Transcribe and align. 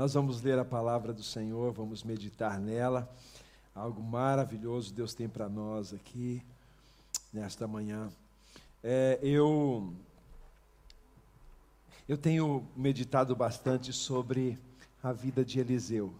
Nós 0.00 0.14
vamos 0.14 0.40
ler 0.40 0.58
a 0.58 0.64
palavra 0.64 1.12
do 1.12 1.22
Senhor, 1.22 1.74
vamos 1.74 2.02
meditar 2.02 2.58
nela. 2.58 3.06
Algo 3.74 4.02
maravilhoso 4.02 4.94
Deus 4.94 5.12
tem 5.12 5.28
para 5.28 5.46
nós 5.46 5.92
aqui 5.92 6.42
nesta 7.30 7.66
manhã. 7.66 8.10
É, 8.82 9.18
eu 9.22 9.92
eu 12.08 12.16
tenho 12.16 12.66
meditado 12.74 13.36
bastante 13.36 13.92
sobre 13.92 14.58
a 15.02 15.12
vida 15.12 15.44
de 15.44 15.60
Eliseu. 15.60 16.14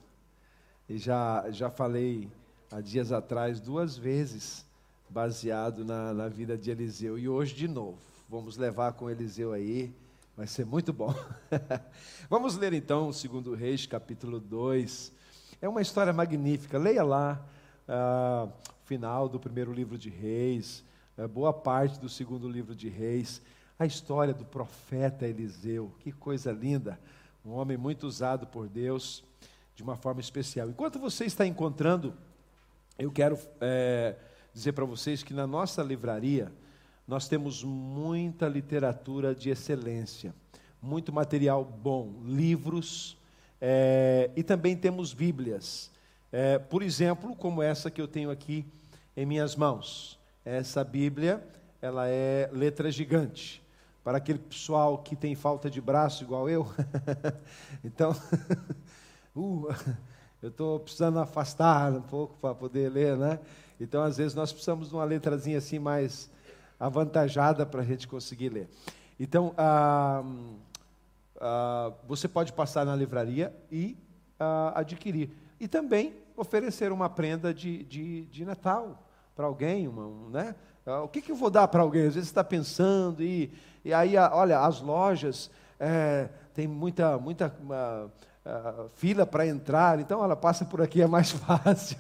E 0.87 0.99
já 0.99 1.51
já 1.51 1.71
falei 1.71 2.31
há 2.71 2.83
dias 2.83 3.11
atrás 3.11 3.61
duas 3.61 3.97
vezes 3.97 4.63
baseado 5.09 5.87
na, 5.87 6.13
na 6.13 6.29
vida 6.29 6.55
de 6.55 6.71
Eliseu 6.71 7.19
e 7.19 7.31
hoje 7.31 7.55
de 7.55 7.67
novo. 7.67 7.97
Vamos 8.29 8.59
levar 8.59 8.93
com 8.93 9.09
Eliseu 9.09 9.55
aí 9.55 9.91
Vai 10.41 10.47
ser 10.47 10.65
muito 10.65 10.91
bom. 10.91 11.15
Vamos 12.31 12.57
ler 12.57 12.73
então 12.73 13.09
o 13.09 13.13
segundo 13.13 13.55
Reis, 13.55 13.85
capítulo 13.85 14.41
2. 14.41 15.13
É 15.61 15.69
uma 15.69 15.83
história 15.83 16.15
magnífica. 16.15 16.79
Leia 16.79 17.03
lá 17.03 17.47
o 17.87 18.87
final 18.87 19.29
do 19.29 19.39
primeiro 19.39 19.71
livro 19.71 19.99
de 19.99 20.09
Reis, 20.09 20.83
uh, 21.19 21.29
boa 21.29 21.53
parte 21.53 22.01
do 22.01 22.09
segundo 22.09 22.49
livro 22.49 22.75
de 22.75 22.89
Reis. 22.89 23.43
A 23.79 23.85
história 23.85 24.33
do 24.33 24.47
profeta 24.47 25.27
Eliseu. 25.27 25.93
Que 25.99 26.11
coisa 26.11 26.51
linda. 26.53 26.99
Um 27.45 27.51
homem 27.51 27.77
muito 27.77 28.07
usado 28.07 28.47
por 28.47 28.67
Deus 28.67 29.23
de 29.77 29.83
uma 29.83 29.95
forma 29.95 30.23
especial. 30.23 30.71
Enquanto 30.71 30.99
você 30.99 31.27
está 31.27 31.47
encontrando, 31.47 32.15
eu 32.99 33.13
quero 33.13 33.39
é, 33.61 34.17
dizer 34.55 34.73
para 34.73 34.87
vocês 34.87 35.23
que 35.23 35.35
na 35.35 35.47
nossa 35.47 35.83
livraria, 35.83 36.51
nós 37.11 37.27
temos 37.27 37.65
muita 37.65 38.47
literatura 38.47 39.35
de 39.35 39.51
excelência, 39.51 40.33
muito 40.81 41.13
material 41.13 41.65
bom, 41.65 42.23
livros, 42.25 43.19
é, 43.61 44.31
e 44.37 44.45
também 44.45 44.77
temos 44.77 45.13
Bíblias. 45.13 45.91
É, 46.31 46.57
por 46.61 46.85
exemplo, 46.85 47.35
como 47.35 47.65
essa 47.65 47.91
que 47.91 48.01
eu 48.01 48.07
tenho 48.07 48.31
aqui 48.31 48.65
em 49.17 49.27
minhas 49.27 49.57
mãos. 49.57 50.21
Essa 50.45 50.85
Bíblia, 50.85 51.45
ela 51.83 52.07
é 52.07 52.49
letra 52.53 52.93
gigante. 52.93 53.61
Para 54.05 54.19
aquele 54.19 54.39
pessoal 54.39 54.99
que 54.99 55.17
tem 55.17 55.35
falta 55.35 55.69
de 55.69 55.81
braço 55.81 56.23
igual 56.23 56.49
eu. 56.49 56.65
então, 57.83 58.15
uh, 59.35 59.67
eu 60.41 60.51
estou 60.51 60.79
precisando 60.79 61.19
afastar 61.19 61.91
um 61.93 62.03
pouco 62.03 62.39
para 62.39 62.55
poder 62.55 62.89
ler, 62.89 63.17
né? 63.17 63.41
Então, 63.81 64.01
às 64.01 64.17
vezes, 64.17 64.33
nós 64.33 64.53
precisamos 64.53 64.91
de 64.91 64.95
uma 64.95 65.03
letrazinha 65.03 65.59
assim 65.59 65.81
mais 65.81 66.31
avantajada 66.81 67.67
para 67.67 67.83
a 67.83 67.85
gente 67.85 68.09
conseguir 68.09 68.49
ler. 68.49 68.69
Então, 69.19 69.53
ah, 69.59 70.25
ah, 71.39 71.93
você 72.09 72.27
pode 72.27 72.55
passar 72.55 72.87
na 72.87 72.97
livraria 72.97 73.55
e 73.71 73.99
ah, 74.39 74.73
adquirir. 74.75 75.31
E 75.61 75.69
também 75.69 76.15
oferecer 76.35 76.91
uma 76.91 77.11
prenda 77.11 77.53
de, 77.53 77.85
de, 77.85 78.25
de 78.25 78.45
Natal 78.47 79.07
para 79.37 79.45
alguém, 79.45 79.87
uma, 79.87 80.07
um, 80.07 80.31
né? 80.31 80.55
o 81.05 81.09
que, 81.09 81.21
que 81.21 81.31
eu 81.31 81.37
vou 81.37 81.51
dar 81.51 81.69
para 81.69 81.83
alguém? 81.83 82.07
Às 82.07 82.15
vezes 82.15 82.29
você 82.29 82.33
está 82.33 82.43
pensando, 82.43 83.23
e, 83.23 83.53
e 83.85 83.93
aí, 83.93 84.17
olha, 84.17 84.61
as 84.61 84.81
lojas 84.81 85.51
é, 85.79 86.31
tem 86.55 86.67
muita, 86.67 87.19
muita 87.19 87.55
uma, 87.61 88.11
fila 88.95 89.27
para 89.27 89.47
entrar, 89.47 90.01
então 90.01 90.25
ela 90.25 90.35
passa 90.35 90.65
por 90.65 90.81
aqui, 90.81 91.03
é 91.03 91.07
mais 91.07 91.31
fácil. 91.31 91.99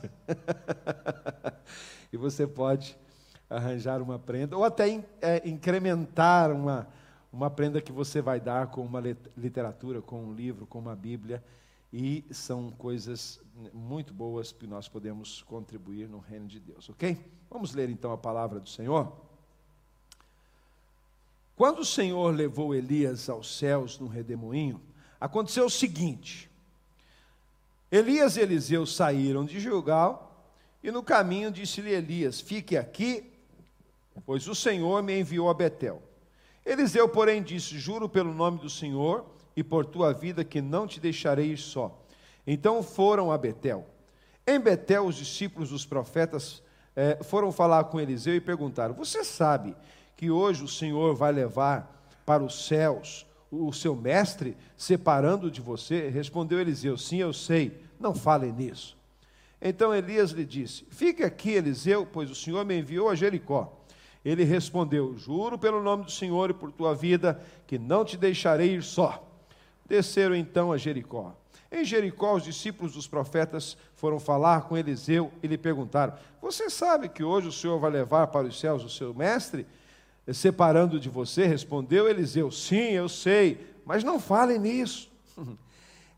e 2.10 2.16
você 2.16 2.46
pode 2.46 2.96
arranjar 3.50 4.00
uma 4.00 4.18
prenda, 4.18 4.56
ou 4.56 4.64
até 4.64 5.02
é, 5.20 5.46
incrementar 5.46 6.52
uma, 6.52 6.86
uma 7.32 7.50
prenda 7.50 7.80
que 7.80 7.90
você 7.90 8.22
vai 8.22 8.40
dar 8.40 8.68
com 8.68 8.80
uma 8.80 9.02
literatura, 9.36 10.00
com 10.00 10.24
um 10.24 10.32
livro, 10.32 10.64
com 10.66 10.78
uma 10.78 10.94
Bíblia. 10.94 11.42
E 11.92 12.24
são 12.30 12.70
coisas 12.70 13.40
muito 13.74 14.14
boas 14.14 14.52
que 14.52 14.64
nós 14.64 14.88
podemos 14.88 15.42
contribuir 15.42 16.08
no 16.08 16.20
reino 16.20 16.46
de 16.46 16.60
Deus, 16.60 16.88
ok? 16.88 17.18
Vamos 17.50 17.74
ler 17.74 17.90
então 17.90 18.12
a 18.12 18.16
palavra 18.16 18.60
do 18.60 18.68
Senhor. 18.68 19.12
Quando 21.56 21.80
o 21.80 21.84
Senhor 21.84 22.32
levou 22.32 22.74
Elias 22.74 23.28
aos 23.28 23.58
céus 23.58 23.98
no 23.98 24.06
redemoinho, 24.06 24.80
aconteceu 25.20 25.66
o 25.66 25.70
seguinte: 25.70 26.48
Elias 27.90 28.36
e 28.36 28.40
Eliseu 28.40 28.86
saíram 28.86 29.44
de 29.44 29.58
Gilgal, 29.58 30.48
e 30.82 30.92
no 30.92 31.02
caminho 31.02 31.50
disse-lhe 31.50 31.90
Elias: 31.90 32.40
Fique 32.40 32.76
aqui 32.76 33.29
pois 34.24 34.46
o 34.48 34.54
Senhor 34.54 35.02
me 35.02 35.18
enviou 35.18 35.48
a 35.48 35.54
Betel. 35.54 36.02
Eliseu, 36.64 37.08
porém, 37.08 37.42
disse: 37.42 37.78
Juro 37.78 38.08
pelo 38.08 38.34
nome 38.34 38.58
do 38.58 38.70
Senhor 38.70 39.24
e 39.56 39.62
por 39.62 39.84
tua 39.84 40.12
vida 40.12 40.44
que 40.44 40.60
não 40.60 40.86
te 40.86 41.00
deixarei 41.00 41.56
só. 41.56 41.98
Então 42.46 42.82
foram 42.82 43.32
a 43.32 43.38
Betel. 43.38 43.86
Em 44.46 44.58
Betel, 44.58 45.06
os 45.06 45.16
discípulos 45.16 45.70
dos 45.70 45.86
profetas 45.86 46.62
eh, 46.96 47.18
foram 47.22 47.52
falar 47.52 47.84
com 47.84 48.00
Eliseu 48.00 48.34
e 48.34 48.40
perguntaram: 48.40 48.94
Você 48.94 49.24
sabe 49.24 49.76
que 50.16 50.30
hoje 50.30 50.64
o 50.64 50.68
Senhor 50.68 51.14
vai 51.14 51.32
levar 51.32 52.04
para 52.26 52.42
os 52.42 52.66
céus 52.66 53.26
o 53.50 53.72
seu 53.72 53.96
mestre, 53.96 54.56
separando 54.76 55.50
de 55.50 55.60
você? 55.60 56.08
Respondeu 56.08 56.60
Eliseu: 56.60 56.96
Sim, 56.96 57.18
eu 57.18 57.32
sei, 57.32 57.80
não 57.98 58.14
fale 58.14 58.52
nisso. 58.52 58.96
Então 59.60 59.94
Elias 59.94 60.30
lhe 60.30 60.44
disse: 60.44 60.84
Fique 60.90 61.22
aqui, 61.22 61.50
Eliseu, 61.50 62.06
pois 62.06 62.30
o 62.30 62.34
Senhor 62.34 62.64
me 62.64 62.78
enviou 62.78 63.08
a 63.08 63.14
Jericó. 63.14 63.79
Ele 64.24 64.44
respondeu: 64.44 65.16
Juro 65.16 65.58
pelo 65.58 65.82
nome 65.82 66.04
do 66.04 66.10
Senhor 66.10 66.50
e 66.50 66.54
por 66.54 66.70
tua 66.70 66.94
vida, 66.94 67.40
que 67.66 67.78
não 67.78 68.04
te 68.04 68.16
deixarei 68.16 68.74
ir 68.74 68.82
só. 68.82 69.26
Desceram 69.86 70.34
então 70.36 70.72
a 70.72 70.76
Jericó. 70.76 71.34
Em 71.72 71.84
Jericó, 71.84 72.34
os 72.34 72.44
discípulos 72.44 72.94
dos 72.94 73.06
profetas 73.06 73.76
foram 73.94 74.18
falar 74.18 74.62
com 74.62 74.76
Eliseu 74.76 75.32
e 75.42 75.46
lhe 75.46 75.56
perguntaram: 75.56 76.14
Você 76.42 76.68
sabe 76.68 77.08
que 77.08 77.22
hoje 77.22 77.48
o 77.48 77.52
Senhor 77.52 77.78
vai 77.78 77.90
levar 77.90 78.26
para 78.26 78.46
os 78.46 78.58
céus 78.58 78.84
o 78.84 78.90
seu 78.90 79.14
mestre, 79.14 79.66
separando 80.32 80.98
de 80.98 81.08
você? 81.08 81.46
Respondeu 81.46 82.08
Eliseu: 82.08 82.50
Sim, 82.50 82.90
eu 82.90 83.08
sei, 83.08 83.66
mas 83.84 84.02
não 84.02 84.18
falem 84.18 84.58
nisso. 84.58 85.10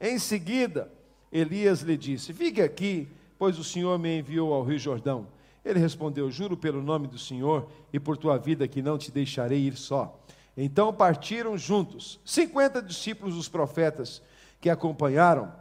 em 0.00 0.18
seguida, 0.18 0.90
Elias 1.30 1.82
lhe 1.82 1.96
disse: 1.96 2.32
Fique 2.32 2.62
aqui, 2.62 3.06
pois 3.38 3.58
o 3.58 3.64
Senhor 3.64 3.98
me 3.98 4.18
enviou 4.18 4.54
ao 4.54 4.64
Rio 4.64 4.78
Jordão. 4.78 5.26
Ele 5.64 5.78
respondeu: 5.78 6.30
Juro 6.30 6.56
pelo 6.56 6.82
nome 6.82 7.06
do 7.06 7.18
Senhor 7.18 7.68
e 7.92 8.00
por 8.00 8.16
tua 8.16 8.38
vida 8.38 8.66
que 8.66 8.82
não 8.82 8.98
te 8.98 9.10
deixarei 9.10 9.60
ir 9.60 9.76
só. 9.76 10.18
Então 10.56 10.92
partiram 10.92 11.56
juntos, 11.56 12.20
cinquenta 12.24 12.82
discípulos 12.82 13.34
dos 13.34 13.48
profetas 13.48 14.22
que 14.60 14.68
acompanharam 14.68 15.52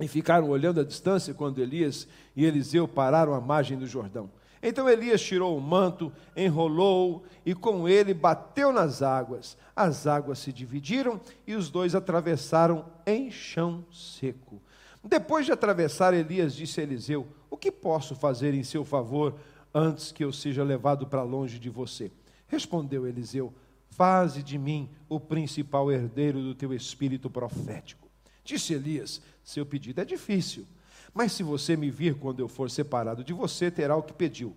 e 0.00 0.06
ficaram 0.06 0.48
olhando 0.48 0.80
à 0.80 0.84
distância 0.84 1.34
quando 1.34 1.60
Elias 1.60 2.06
e 2.36 2.44
Eliseu 2.44 2.86
pararam 2.86 3.34
à 3.34 3.40
margem 3.40 3.76
do 3.76 3.86
Jordão. 3.86 4.30
Então 4.62 4.88
Elias 4.88 5.22
tirou 5.22 5.56
o 5.56 5.60
manto, 5.60 6.12
enrolou 6.36 7.24
e 7.46 7.54
com 7.54 7.88
ele 7.88 8.12
bateu 8.12 8.72
nas 8.72 9.02
águas. 9.02 9.56
As 9.74 10.06
águas 10.06 10.38
se 10.38 10.52
dividiram 10.52 11.18
e 11.46 11.54
os 11.54 11.70
dois 11.70 11.94
atravessaram 11.94 12.84
em 13.06 13.30
chão 13.30 13.84
seco. 13.90 14.60
Depois 15.02 15.46
de 15.46 15.52
atravessar, 15.52 16.12
Elias 16.12 16.54
disse 16.54 16.80
a 16.80 16.82
Eliseu: 16.82 17.26
O 17.50 17.56
que 17.56 17.72
posso 17.72 18.14
fazer 18.14 18.54
em 18.54 18.62
seu 18.62 18.84
favor 18.84 19.34
antes 19.72 20.12
que 20.12 20.22
eu 20.22 20.32
seja 20.32 20.62
levado 20.62 21.06
para 21.06 21.22
longe 21.22 21.58
de 21.58 21.70
você? 21.70 22.10
Respondeu 22.46 23.06
Eliseu: 23.06 23.52
Faze 23.88 24.42
de 24.42 24.58
mim 24.58 24.90
o 25.08 25.18
principal 25.18 25.90
herdeiro 25.90 26.42
do 26.42 26.54
teu 26.54 26.74
espírito 26.74 27.30
profético. 27.30 28.08
Disse 28.44 28.74
Elias: 28.74 29.22
Seu 29.42 29.64
pedido 29.64 30.00
é 30.00 30.04
difícil, 30.04 30.66
mas 31.14 31.32
se 31.32 31.42
você 31.42 31.76
me 31.76 31.90
vir 31.90 32.14
quando 32.14 32.40
eu 32.40 32.48
for 32.48 32.70
separado 32.70 33.24
de 33.24 33.32
você, 33.32 33.70
terá 33.70 33.96
o 33.96 34.02
que 34.02 34.12
pediu. 34.12 34.54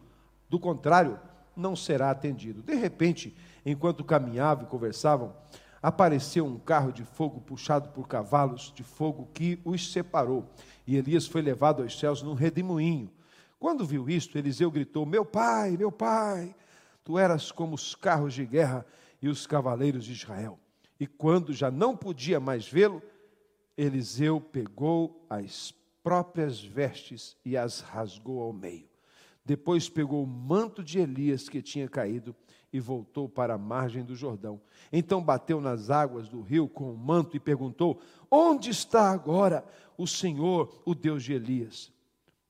Do 0.49 0.59
contrário, 0.59 1.19
não 1.55 1.75
será 1.75 2.11
atendido. 2.11 2.61
De 2.61 2.75
repente, 2.75 3.35
enquanto 3.65 4.03
caminhavam 4.03 4.65
e 4.65 4.67
conversavam, 4.67 5.33
apareceu 5.83 6.45
um 6.45 6.57
carro 6.57 6.93
de 6.93 7.03
fogo 7.03 7.41
puxado 7.41 7.89
por 7.89 8.07
cavalos 8.07 8.71
de 8.73 8.83
fogo 8.83 9.29
que 9.33 9.59
os 9.65 9.91
separou. 9.91 10.49
E 10.87 10.95
Elias 10.95 11.27
foi 11.27 11.41
levado 11.41 11.83
aos 11.83 11.99
céus 11.99 12.21
num 12.21 12.33
redemoinho. 12.33 13.11
Quando 13.59 13.85
viu 13.85 14.09
isto, 14.09 14.37
Eliseu 14.37 14.71
gritou: 14.71 15.05
Meu 15.05 15.25
pai, 15.25 15.75
meu 15.75 15.91
pai, 15.91 16.55
tu 17.03 17.19
eras 17.19 17.51
como 17.51 17.75
os 17.75 17.93
carros 17.95 18.33
de 18.33 18.45
guerra 18.45 18.85
e 19.21 19.27
os 19.27 19.45
cavaleiros 19.45 20.05
de 20.05 20.13
Israel. 20.13 20.57
E 20.97 21.05
quando 21.05 21.51
já 21.51 21.69
não 21.69 21.97
podia 21.97 22.39
mais 22.39 22.65
vê-lo, 22.65 23.01
Eliseu 23.75 24.39
pegou 24.39 25.25
as 25.29 25.73
próprias 26.01 26.63
vestes 26.63 27.35
e 27.43 27.57
as 27.57 27.81
rasgou 27.81 28.41
ao 28.41 28.53
meio. 28.53 28.87
Depois 29.43 29.89
pegou 29.89 30.23
o 30.23 30.27
manto 30.27 30.81
de 30.81 30.99
Elias 30.99 31.49
que 31.49 31.61
tinha 31.61 31.89
caído 31.89 32.33
e 32.73 32.79
voltou 32.79 33.29
para 33.29 33.53
a 33.53 33.57
margem 33.57 34.03
do 34.03 34.15
Jordão. 34.15 34.59
Então 34.91 35.23
bateu 35.23 35.61
nas 35.61 35.91
águas 35.91 36.27
do 36.27 36.41
rio 36.41 36.67
com 36.67 36.91
o 36.91 36.97
manto 36.97 37.37
e 37.37 37.39
perguntou: 37.39 38.01
Onde 38.29 38.71
está 38.71 39.11
agora 39.11 39.63
o 39.95 40.07
Senhor, 40.07 40.81
o 40.83 40.95
Deus 40.95 41.23
de 41.23 41.33
Elias? 41.33 41.91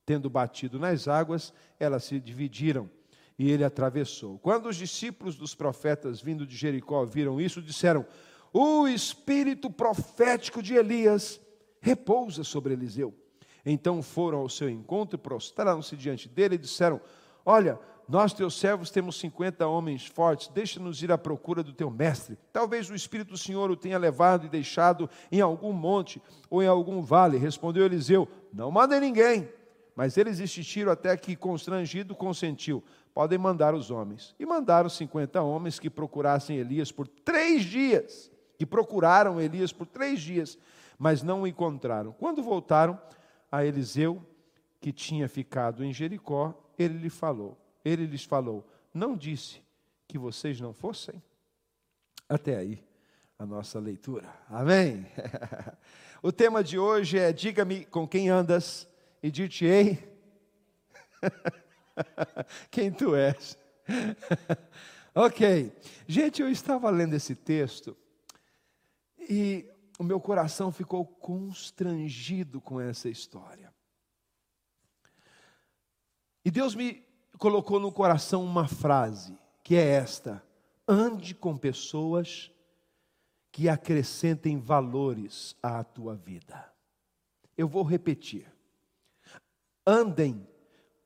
Tendo 0.06 0.30
batido 0.30 0.78
nas 0.78 1.06
águas, 1.06 1.52
elas 1.78 2.04
se 2.04 2.18
dividiram 2.18 2.90
e 3.38 3.50
ele 3.50 3.64
atravessou. 3.64 4.38
Quando 4.38 4.66
os 4.66 4.76
discípulos 4.76 5.36
dos 5.36 5.54
profetas 5.54 6.20
vindo 6.20 6.46
de 6.46 6.56
Jericó 6.56 7.04
viram 7.04 7.38
isso, 7.38 7.60
disseram: 7.60 8.06
O 8.52 8.88
espírito 8.88 9.70
profético 9.70 10.62
de 10.62 10.74
Elias 10.74 11.38
repousa 11.80 12.42
sobre 12.42 12.72
Eliseu. 12.72 13.14
Então 13.64 14.02
foram 14.02 14.38
ao 14.38 14.48
seu 14.48 14.68
encontro, 14.68 15.18
prostraram-se 15.18 15.96
diante 15.96 16.28
dele 16.28 16.54
e 16.54 16.58
disseram: 16.58 17.00
Olha, 17.44 17.78
nós, 18.06 18.34
teus 18.34 18.58
servos, 18.58 18.90
temos 18.90 19.18
cinquenta 19.18 19.66
homens 19.66 20.06
fortes, 20.06 20.48
deixa-nos 20.48 21.02
ir 21.02 21.10
à 21.10 21.16
procura 21.16 21.62
do 21.62 21.72
teu 21.72 21.90
mestre. 21.90 22.36
Talvez 22.52 22.90
o 22.90 22.94
Espírito 22.94 23.30
do 23.30 23.38
Senhor 23.38 23.70
o 23.70 23.76
tenha 23.76 23.96
levado 23.96 24.44
e 24.44 24.48
deixado 24.48 25.08
em 25.32 25.40
algum 25.40 25.72
monte 25.72 26.20
ou 26.50 26.62
em 26.62 26.66
algum 26.66 27.00
vale. 27.00 27.38
Respondeu 27.38 27.84
Eliseu: 27.84 28.28
Não 28.52 28.70
mandem 28.70 29.00
ninguém. 29.00 29.48
Mas 29.96 30.16
eles 30.16 30.40
insistiram 30.40 30.90
até 30.90 31.16
que, 31.16 31.36
constrangido, 31.36 32.14
consentiu. 32.14 32.82
Podem 33.14 33.38
mandar 33.38 33.74
os 33.74 33.90
homens. 33.90 34.34
E 34.38 34.44
mandaram 34.44 34.88
cinquenta 34.88 35.40
homens 35.40 35.78
que 35.78 35.88
procurassem 35.88 36.56
Elias 36.56 36.90
por 36.90 37.06
três 37.06 37.62
dias. 37.62 38.30
Que 38.58 38.66
procuraram 38.66 39.40
Elias 39.40 39.72
por 39.72 39.86
três 39.86 40.20
dias, 40.20 40.58
mas 40.98 41.22
não 41.22 41.42
o 41.42 41.46
encontraram. 41.46 42.12
Quando 42.12 42.42
voltaram 42.42 43.00
a 43.50 43.64
Eliseu, 43.64 44.22
que 44.80 44.92
tinha 44.92 45.28
ficado 45.28 45.84
em 45.84 45.92
Jericó, 45.92 46.54
ele 46.78 46.98
lhe 46.98 47.10
falou: 47.10 47.56
ele 47.84 48.06
lhes 48.06 48.24
falou: 48.24 48.66
Não 48.92 49.16
disse 49.16 49.62
que 50.08 50.18
vocês 50.18 50.60
não 50.60 50.72
fossem? 50.72 51.22
Até 52.28 52.56
aí 52.56 52.82
a 53.38 53.44
nossa 53.44 53.78
leitura. 53.78 54.32
Amém? 54.48 55.06
o 56.22 56.32
tema 56.32 56.64
de 56.64 56.78
hoje 56.78 57.18
é: 57.18 57.32
Diga-me 57.32 57.84
com 57.84 58.08
quem 58.08 58.30
andas 58.30 58.88
e 59.22 59.30
dir-te-ei 59.30 59.98
quem 62.70 62.90
tu 62.90 63.14
és. 63.14 63.58
ok. 65.14 65.72
Gente, 66.06 66.42
eu 66.42 66.48
estava 66.48 66.88
lendo 66.90 67.14
esse 67.14 67.34
texto 67.34 67.96
e 69.18 69.70
o 69.98 70.04
meu 70.04 70.20
coração 70.20 70.72
ficou 70.72 71.06
constrangido 71.06 72.60
com 72.60 72.80
essa 72.80 73.08
história. 73.08 73.72
E 76.44 76.50
Deus 76.50 76.74
me 76.74 77.02
colocou 77.38 77.80
no 77.80 77.92
coração 77.92 78.44
uma 78.44 78.66
frase, 78.66 79.38
que 79.62 79.74
é 79.74 79.86
esta: 79.86 80.42
ande 80.86 81.34
com 81.34 81.56
pessoas 81.56 82.50
que 83.50 83.68
acrescentem 83.68 84.58
valores 84.58 85.56
à 85.62 85.84
tua 85.84 86.16
vida. 86.16 86.72
Eu 87.56 87.68
vou 87.68 87.84
repetir. 87.84 88.52
Andem 89.86 90.46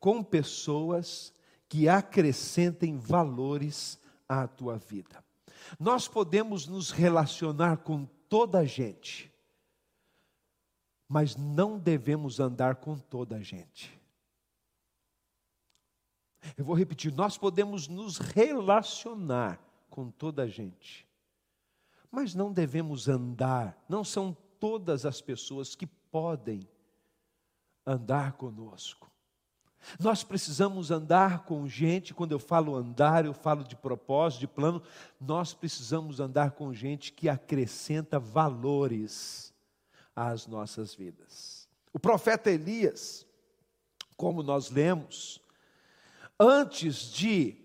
com 0.00 0.22
pessoas 0.22 1.32
que 1.68 1.88
acrescentem 1.88 2.96
valores 2.96 3.98
à 4.28 4.46
tua 4.46 4.78
vida. 4.78 5.22
Nós 5.78 6.08
podemos 6.08 6.66
nos 6.66 6.90
relacionar 6.90 7.78
com 7.78 8.06
toda 8.28 8.60
a 8.60 8.64
gente, 8.64 9.32
mas 11.08 11.36
não 11.36 11.78
devemos 11.78 12.40
andar 12.40 12.76
com 12.76 12.96
toda 12.96 13.36
a 13.36 13.40
gente. 13.40 13.97
Eu 16.56 16.64
vou 16.64 16.76
repetir: 16.76 17.12
nós 17.12 17.36
podemos 17.36 17.88
nos 17.88 18.18
relacionar 18.18 19.60
com 19.90 20.10
toda 20.10 20.42
a 20.42 20.46
gente, 20.46 21.06
mas 22.10 22.34
não 22.34 22.52
devemos 22.52 23.08
andar, 23.08 23.76
não 23.88 24.04
são 24.04 24.36
todas 24.60 25.04
as 25.04 25.20
pessoas 25.20 25.74
que 25.74 25.86
podem 25.86 26.68
andar 27.86 28.32
conosco. 28.32 29.08
Nós 29.98 30.24
precisamos 30.24 30.90
andar 30.90 31.44
com 31.44 31.66
gente, 31.66 32.12
quando 32.12 32.32
eu 32.32 32.38
falo 32.38 32.74
andar, 32.74 33.24
eu 33.24 33.32
falo 33.32 33.64
de 33.64 33.76
propósito, 33.76 34.40
de 34.40 34.48
plano, 34.48 34.82
nós 35.20 35.54
precisamos 35.54 36.20
andar 36.20 36.52
com 36.52 36.74
gente 36.74 37.12
que 37.12 37.28
acrescenta 37.28 38.18
valores 38.18 39.54
às 40.14 40.46
nossas 40.46 40.94
vidas. 40.94 41.68
O 41.92 41.98
profeta 41.98 42.50
Elias, 42.50 43.26
como 44.16 44.42
nós 44.42 44.70
lemos, 44.70 45.40
antes 46.38 47.10
de 47.10 47.56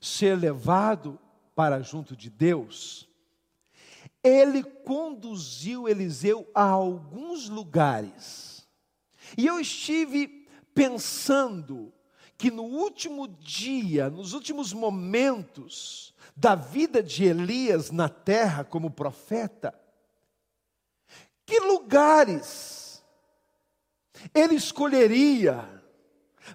ser 0.00 0.36
levado 0.36 1.18
para 1.54 1.82
junto 1.82 2.16
de 2.16 2.28
Deus, 2.28 3.08
ele 4.22 4.62
conduziu 4.62 5.88
Eliseu 5.88 6.48
a 6.54 6.62
alguns 6.62 7.48
lugares. 7.48 8.68
E 9.36 9.46
eu 9.46 9.58
estive 9.58 10.48
pensando 10.74 11.92
que 12.36 12.50
no 12.50 12.62
último 12.62 13.28
dia, 13.28 14.08
nos 14.08 14.32
últimos 14.32 14.72
momentos 14.72 16.14
da 16.34 16.54
vida 16.54 17.02
de 17.02 17.24
Elias 17.24 17.90
na 17.90 18.08
terra 18.08 18.64
como 18.64 18.90
profeta, 18.90 19.78
que 21.44 21.60
lugares 21.60 23.04
ele 24.34 24.54
escolheria 24.54 25.79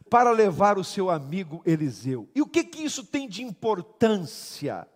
para 0.09 0.31
levar 0.31 0.77
o 0.77 0.83
seu 0.83 1.09
amigo 1.09 1.61
Eliseu. 1.65 2.29
E 2.35 2.41
o 2.41 2.47
que 2.47 2.63
que 2.63 2.83
isso 2.83 3.05
tem 3.05 3.27
de 3.27 3.43
importância? 3.43 4.87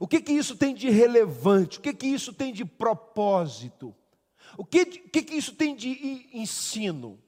O 0.00 0.08
que 0.08 0.20
que 0.20 0.32
isso 0.32 0.56
tem 0.56 0.74
de 0.74 0.88
relevante? 0.88 1.78
O 1.78 1.82
que 1.82 1.92
que 1.92 2.06
isso 2.06 2.32
tem 2.32 2.52
de 2.52 2.64
propósito? 2.64 3.94
O 4.56 4.64
que, 4.64 4.84
que, 4.84 5.22
que 5.22 5.34
isso 5.34 5.54
tem 5.54 5.74
de 5.74 6.28
ensino? 6.32 7.20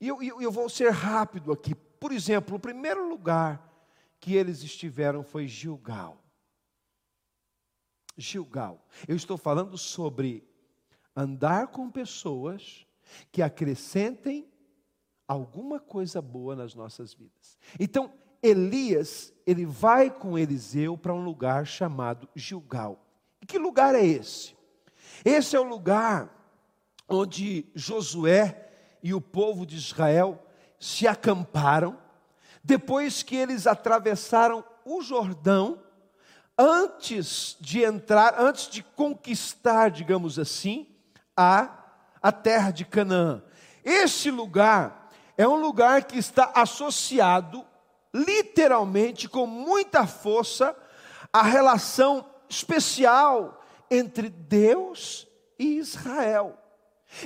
E 0.00 0.08
eu, 0.08 0.22
eu, 0.22 0.42
eu 0.42 0.50
vou 0.50 0.68
ser 0.68 0.90
rápido 0.90 1.52
aqui. 1.52 1.74
Por 1.74 2.12
exemplo, 2.12 2.56
o 2.56 2.60
primeiro 2.60 3.08
lugar 3.08 3.70
que 4.18 4.34
eles 4.34 4.62
estiveram 4.62 5.22
foi 5.22 5.46
Gilgal. 5.46 6.22
Gilgal. 8.16 8.84
Eu 9.06 9.16
estou 9.16 9.36
falando 9.36 9.78
sobre 9.78 10.46
andar 11.14 11.68
com 11.68 11.90
pessoas 11.90 12.86
que 13.30 13.42
acrescentem 13.42 14.51
alguma 15.32 15.80
coisa 15.80 16.20
boa 16.20 16.54
nas 16.54 16.74
nossas 16.74 17.14
vidas. 17.14 17.58
Então, 17.78 18.12
Elias, 18.42 19.32
ele 19.46 19.64
vai 19.64 20.10
com 20.10 20.38
Eliseu 20.38 20.96
para 20.96 21.14
um 21.14 21.24
lugar 21.24 21.66
chamado 21.66 22.28
Gilgal. 22.34 23.04
E 23.40 23.46
que 23.46 23.58
lugar 23.58 23.94
é 23.94 24.04
esse? 24.04 24.54
Esse 25.24 25.56
é 25.56 25.60
o 25.60 25.64
lugar 25.64 26.30
onde 27.08 27.66
Josué 27.74 28.70
e 29.02 29.14
o 29.14 29.20
povo 29.20 29.66
de 29.66 29.76
Israel 29.76 30.44
se 30.78 31.06
acamparam 31.06 31.98
depois 32.64 33.22
que 33.22 33.36
eles 33.36 33.66
atravessaram 33.66 34.64
o 34.84 35.02
Jordão 35.02 35.82
antes 36.56 37.56
de 37.60 37.82
entrar, 37.82 38.38
antes 38.38 38.68
de 38.68 38.82
conquistar, 38.82 39.90
digamos 39.90 40.38
assim, 40.38 40.88
a 41.36 41.82
a 42.22 42.30
terra 42.30 42.70
de 42.70 42.84
Canaã. 42.84 43.42
Esse 43.84 44.30
lugar 44.30 45.01
é 45.36 45.46
um 45.46 45.56
lugar 45.56 46.04
que 46.04 46.18
está 46.18 46.52
associado, 46.54 47.64
literalmente, 48.12 49.28
com 49.28 49.46
muita 49.46 50.06
força, 50.06 50.76
à 51.32 51.42
relação 51.42 52.24
especial 52.48 53.62
entre 53.90 54.28
Deus 54.28 55.26
e 55.58 55.78
Israel. 55.78 56.58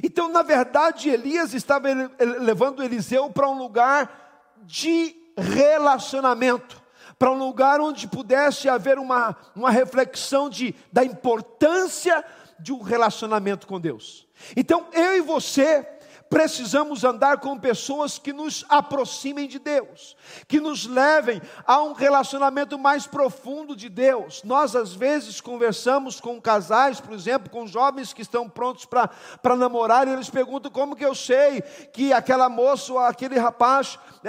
Então, 0.02 0.28
na 0.28 0.42
verdade, 0.42 1.08
Elias 1.08 1.54
estava 1.54 1.88
levando 2.18 2.82
Eliseu 2.82 3.30
para 3.30 3.48
um 3.48 3.58
lugar 3.58 4.54
de 4.62 5.14
relacionamento, 5.36 6.82
para 7.18 7.30
um 7.30 7.38
lugar 7.38 7.80
onde 7.80 8.08
pudesse 8.08 8.68
haver 8.68 8.98
uma, 8.98 9.36
uma 9.54 9.70
reflexão 9.70 10.48
de, 10.48 10.74
da 10.92 11.04
importância 11.04 12.24
de 12.58 12.72
um 12.72 12.82
relacionamento 12.82 13.66
com 13.66 13.80
Deus. 13.80 14.26
Então, 14.56 14.86
eu 14.92 15.16
e 15.16 15.20
você 15.20 15.82
precisamos 16.28 17.04
andar 17.04 17.38
com 17.38 17.58
pessoas 17.58 18.18
que 18.18 18.32
nos 18.32 18.64
aproximem 18.68 19.46
de 19.46 19.58
Deus, 19.58 20.16
que 20.48 20.60
nos 20.60 20.86
levem 20.86 21.40
a 21.66 21.82
um 21.82 21.92
relacionamento 21.92 22.78
mais 22.78 23.06
profundo 23.06 23.76
de 23.76 23.88
Deus. 23.88 24.42
Nós, 24.44 24.74
às 24.74 24.92
vezes, 24.92 25.40
conversamos 25.40 26.20
com 26.20 26.40
casais, 26.40 27.00
por 27.00 27.12
exemplo, 27.12 27.50
com 27.50 27.66
jovens 27.66 28.12
que 28.12 28.22
estão 28.22 28.48
prontos 28.48 28.84
para 28.84 29.56
namorar, 29.56 30.08
e 30.08 30.12
eles 30.12 30.30
perguntam 30.30 30.70
como 30.70 30.96
que 30.96 31.04
eu 31.04 31.14
sei 31.14 31.62
que 31.92 32.12
aquela 32.12 32.48
moça 32.48 32.92
ou 32.92 32.98
aquele 32.98 33.38
rapaz 33.38 33.98
é, 34.24 34.28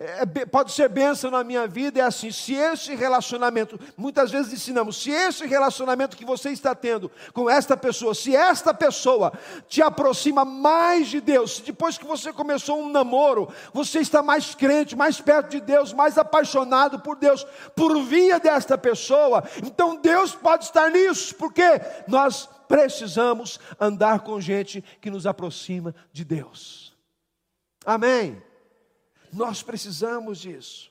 é, 0.00 0.22
é, 0.22 0.46
pode 0.46 0.72
ser 0.72 0.88
bênção 0.88 1.30
na 1.30 1.44
minha 1.44 1.66
vida. 1.66 2.00
É 2.00 2.02
assim: 2.02 2.30
se 2.30 2.54
esse 2.54 2.94
relacionamento, 2.94 3.78
muitas 3.96 4.30
vezes 4.30 4.52
ensinamos, 4.52 5.02
se 5.02 5.10
esse 5.10 5.46
relacionamento 5.46 6.16
que 6.16 6.24
você 6.24 6.50
está 6.50 6.74
tendo 6.74 7.10
com 7.32 7.48
esta 7.48 7.76
pessoa, 7.76 8.14
se 8.14 8.34
esta 8.34 8.74
pessoa 8.74 9.32
te 9.68 9.80
aproxima 9.80 10.44
mais 10.44 11.08
de 11.08 11.19
Deus, 11.20 11.60
depois 11.60 11.98
que 11.98 12.06
você 12.06 12.32
começou 12.32 12.80
um 12.80 12.90
namoro, 12.90 13.52
você 13.72 14.00
está 14.00 14.22
mais 14.22 14.54
crente, 14.54 14.96
mais 14.96 15.20
perto 15.20 15.50
de 15.50 15.60
Deus, 15.60 15.92
mais 15.92 16.18
apaixonado 16.18 17.00
por 17.00 17.16
Deus, 17.16 17.44
por 17.74 18.02
via 18.02 18.38
desta 18.38 18.76
pessoa, 18.76 19.44
então 19.64 19.96
Deus 19.96 20.34
pode 20.34 20.64
estar 20.64 20.90
nisso, 20.90 21.34
porque 21.36 21.80
nós 22.06 22.48
precisamos 22.68 23.58
andar 23.78 24.20
com 24.20 24.40
gente 24.40 24.82
que 25.00 25.10
nos 25.10 25.26
aproxima 25.26 25.94
de 26.12 26.24
Deus. 26.24 26.96
Amém. 27.84 28.40
Nós 29.32 29.62
precisamos 29.62 30.38
disso. 30.38 30.90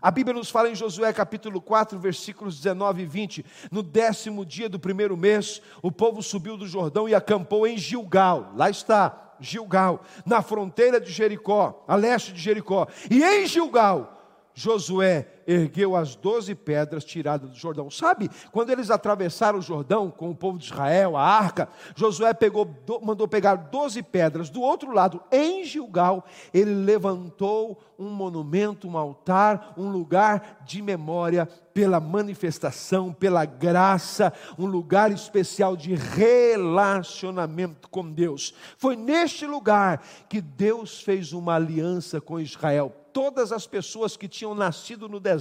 A 0.00 0.10
Bíblia 0.10 0.34
nos 0.34 0.50
fala 0.50 0.70
em 0.70 0.74
Josué 0.74 1.12
capítulo 1.12 1.60
4, 1.60 1.98
versículos 1.98 2.56
19 2.56 3.02
e 3.02 3.06
20. 3.06 3.46
No 3.70 3.82
décimo 3.82 4.44
dia 4.44 4.68
do 4.68 4.78
primeiro 4.78 5.16
mês, 5.16 5.62
o 5.82 5.90
povo 5.90 6.22
subiu 6.22 6.56
do 6.56 6.66
Jordão 6.66 7.08
e 7.08 7.14
acampou 7.14 7.66
em 7.66 7.78
Gilgal. 7.78 8.52
Lá 8.54 8.68
está, 8.68 9.34
Gilgal, 9.40 10.02
na 10.24 10.42
fronteira 10.42 11.00
de 11.00 11.10
Jericó, 11.10 11.84
a 11.86 11.96
leste 11.96 12.32
de 12.32 12.40
Jericó. 12.40 12.86
E 13.10 13.22
em 13.22 13.46
Gilgal, 13.46 14.48
Josué 14.54 15.35
ergueu 15.46 15.94
as 15.94 16.16
doze 16.16 16.54
pedras 16.54 17.04
tiradas 17.04 17.50
do 17.50 17.56
Jordão. 17.56 17.90
Sabe, 17.90 18.30
quando 18.50 18.70
eles 18.70 18.90
atravessaram 18.90 19.58
o 19.58 19.62
Jordão 19.62 20.10
com 20.10 20.30
o 20.30 20.34
povo 20.34 20.58
de 20.58 20.66
Israel, 20.66 21.16
a 21.16 21.22
arca, 21.22 21.68
Josué 21.94 22.34
pegou, 22.34 22.68
mandou 23.02 23.28
pegar 23.28 23.54
doze 23.56 24.02
pedras. 24.02 24.50
Do 24.50 24.60
outro 24.60 24.92
lado, 24.92 25.22
em 25.30 25.64
Gilgal, 25.64 26.24
ele 26.52 26.74
levantou 26.74 27.78
um 27.98 28.10
monumento, 28.10 28.88
um 28.88 28.98
altar, 28.98 29.74
um 29.76 29.90
lugar 29.90 30.62
de 30.64 30.82
memória 30.82 31.46
pela 31.72 32.00
manifestação, 32.00 33.12
pela 33.12 33.44
graça, 33.44 34.32
um 34.58 34.66
lugar 34.66 35.10
especial 35.10 35.76
de 35.76 35.94
relacionamento 35.94 37.88
com 37.88 38.10
Deus. 38.10 38.54
Foi 38.78 38.96
neste 38.96 39.46
lugar 39.46 40.02
que 40.28 40.40
Deus 40.40 41.00
fez 41.02 41.32
uma 41.32 41.54
aliança 41.54 42.20
com 42.20 42.40
Israel 42.40 42.94
todas 43.16 43.50
as 43.50 43.66
pessoas 43.66 44.14
que 44.14 44.28
tinham 44.28 44.54
nascido 44.54 45.08
no 45.08 45.18
deserto 45.18 45.35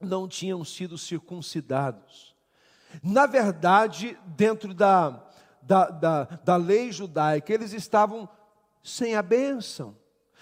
não 0.00 0.28
tinham 0.28 0.64
sido 0.64 0.96
circuncidados. 0.96 2.34
Na 3.02 3.26
verdade, 3.26 4.18
dentro 4.26 4.72
da, 4.72 5.24
da, 5.62 5.90
da, 5.90 6.24
da 6.24 6.56
lei 6.56 6.90
judaica, 6.92 7.52
eles 7.52 7.72
estavam 7.72 8.28
sem 8.82 9.14
a 9.14 9.22
bênção, 9.22 9.96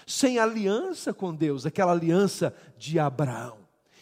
sem 0.06 0.38
aliança 0.38 1.12
com 1.12 1.35
Deus, 1.35 1.66
aquela 1.66 1.92
aliança 1.92 2.54
de 2.76 2.99
Abraão. 2.99 3.58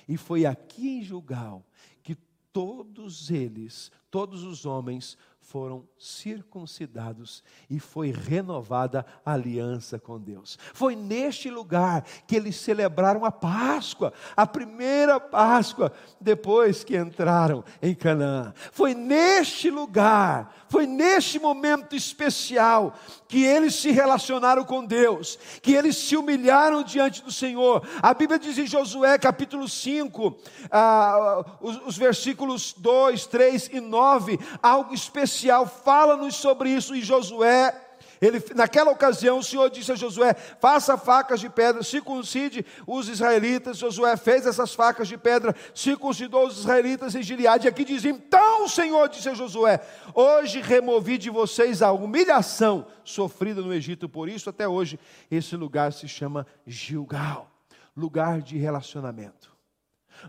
E 0.07 0.17
foi 0.17 0.45
aqui 0.45 0.99
em 0.99 1.03
Gilgal 1.03 1.65
que 2.03 2.15
todos 2.53 3.31
eles, 3.31 3.91
todos 4.11 4.43
os 4.43 4.67
homens, 4.67 5.17
foram 5.45 5.87
circuncidados 5.99 7.45
e 7.69 7.79
foi 7.79 8.11
renovada 8.11 9.05
a 9.25 9.35
aliança 9.35 9.99
com 9.99 10.19
Deus. 10.19 10.59
Foi 10.73 10.97
neste 10.97 11.51
lugar 11.51 12.03
que 12.27 12.35
eles 12.35 12.57
celebraram 12.57 13.27
a 13.27 13.31
Páscoa, 13.31 14.13
a 14.35 14.47
primeira 14.47 15.21
Páscoa, 15.21 15.93
depois 16.19 16.83
que 16.83 16.97
entraram 16.97 17.63
em 17.83 17.95
Canaã. 17.95 18.55
Foi 18.73 18.95
neste 18.95 19.71
lugar, 19.71 20.65
foi 20.69 20.87
neste 20.87 21.39
momento 21.39 21.95
especial 21.95 22.95
que 23.29 23.45
eles 23.45 23.75
se 23.75 23.91
relacionaram 23.91 24.65
com 24.65 24.85
Deus, 24.85 25.39
que 25.61 25.75
eles 25.75 25.97
se 25.97 26.17
humilharam 26.17 26.83
diante 26.83 27.23
do 27.23 27.31
Senhor. 27.31 27.87
A 28.03 28.15
Bíblia 28.15 28.39
diz 28.39 28.57
em 28.57 28.67
Josué 28.67 29.19
capítulo 29.19 29.69
5, 29.69 30.39
ah, 30.71 31.45
os, 31.61 31.87
os 31.87 31.99
versículos 31.99 32.75
2, 32.79 33.27
3 33.27 33.71
e 33.75 33.81
9, 33.81 34.39
algo 34.63 34.95
especial 34.95 35.34
fala-nos 35.67 36.37
sobre 36.37 36.71
isso 36.71 36.95
em 36.95 37.01
Josué. 37.01 37.81
Ele, 38.21 38.43
naquela 38.55 38.91
ocasião, 38.91 39.39
o 39.39 39.43
Senhor 39.43 39.69
disse 39.69 39.93
a 39.93 39.97
Josué: 39.97 40.35
faça 40.35 40.97
facas 40.97 41.41
de 41.41 41.49
pedra, 41.49 41.83
circuncide 41.83 42.65
os 42.87 43.09
israelitas. 43.09 43.79
Josué 43.79 44.17
fez 44.17 44.47
essas 44.47 44.75
facas 44.75 45.09
de 45.09 45.19
pedra, 45.19 45.55
circuncidou 45.75 46.47
os 46.47 46.59
israelitas 46.59 47.15
em 47.15 47.23
Gileade. 47.23 47.67
E 47.67 47.69
aqui 47.69 47.85
diz: 47.85 48.05
então 48.05 48.65
o 48.65 48.69
Senhor 48.69 49.09
disse 49.09 49.29
a 49.29 49.35
Josué: 49.35 49.81
hoje 50.15 50.61
removi 50.61 51.19
de 51.19 51.31
vocês 51.31 51.83
a 51.83 51.93
humilhação 51.93 52.87
sofrida 53.05 53.61
no 53.61 53.75
Egito. 53.75 54.09
Por 54.09 54.29
isso, 54.29 54.49
até 54.49 54.67
hoje, 54.67 54.99
esse 55.31 55.57
lugar 55.57 55.93
se 55.93 56.09
chama 56.09 56.47
Gilgal 56.67 57.51
lugar 57.97 58.43
de 58.43 58.59
relacionamento 58.59 59.54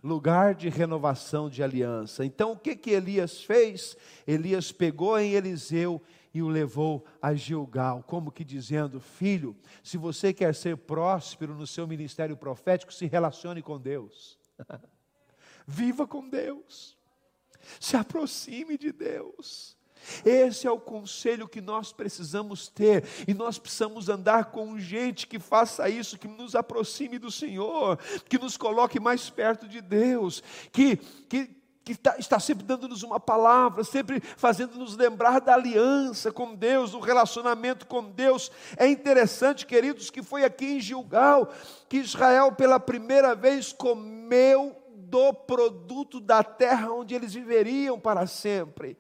lugar 0.04 0.56
de 0.56 0.70
renovação 0.70 1.50
de 1.50 1.64
aliança. 1.64 2.26
Então, 2.26 2.52
o 2.52 2.58
que 2.58 2.76
que 2.76 2.92
Elias 2.92 3.42
fez? 3.42 3.98
Elias 4.26 4.72
pegou 4.72 5.18
em 5.20 5.34
Eliseu 5.34 6.02
e 6.34 6.42
o 6.42 6.50
levou 6.50 7.06
a 7.22 7.34
Gilgal, 7.34 8.04
como 8.04 8.32
que 8.32 8.44
dizendo: 8.44 9.00
Filho, 9.00 9.56
se 9.82 9.98
você 9.98 10.34
quer 10.34 10.54
ser 10.54 10.76
próspero 10.78 11.56
no 11.56 11.66
seu 11.66 11.88
ministério 11.88 12.36
profético, 12.36 12.94
se 12.94 13.06
relacione 13.06 13.62
com 13.62 13.80
Deus. 13.80 14.38
Viva 15.66 16.06
com 16.06 16.28
Deus. 16.28 16.98
Se 17.80 17.96
aproxime 17.96 18.78
de 18.78 18.92
Deus. 18.92 19.78
Esse 20.26 20.68
é 20.68 20.72
o 20.72 20.80
conselho 20.80 21.48
que 21.48 21.62
nós 21.62 21.92
precisamos 21.92 22.68
ter, 22.68 23.04
e 23.28 23.34
nós 23.34 23.58
precisamos 23.58 24.10
andar 24.10 24.46
com 24.46 24.78
gente 24.80 25.28
que 25.28 25.40
faça 25.40 25.90
isso, 25.90 26.18
que 26.18 26.28
nos 26.28 26.56
aproxime 26.56 27.20
do 27.20 27.32
Senhor, 27.32 27.98
que 28.30 28.38
nos 28.38 28.58
coloque 28.58 29.00
mais 29.00 29.30
perto 29.30 29.68
de 29.68 29.82
Deus, 29.82 30.44
que, 30.72 30.98
que, 31.28 31.50
que 31.84 31.92
está, 31.92 32.16
está, 32.18 32.40
sempre 32.40 32.66
dando-nos 32.66 33.04
uma 33.04 33.20
palavra, 33.20 33.84
sempre 33.84 34.20
fazendo-nos 34.20 34.98
lembrar 34.98 35.40
da 35.40 35.54
aliança 35.54 36.32
com 36.32 36.56
Deus, 36.56 36.92
do 36.92 37.00
relacionamento 37.00 37.86
com 37.86 38.04
Deus. 38.10 38.52
É 38.76 38.88
interessante, 38.88 39.66
queridos, 39.66 40.10
que 40.10 40.24
foi 40.24 40.44
aqui 40.44 40.66
em 40.66 40.80
Gilgal 40.80 41.52
que 41.88 41.98
Israel 41.98 42.52
pela 42.52 42.80
primeira 42.80 43.36
vez 43.36 43.72
comeu 43.72 44.76
do 44.96 45.32
produto 45.32 46.20
da 46.20 46.44
terra 46.44 46.92
onde 46.92 47.14
eles 47.14 47.34
viveriam 47.34 48.00
para 48.00 48.26
sempre. 48.26 48.98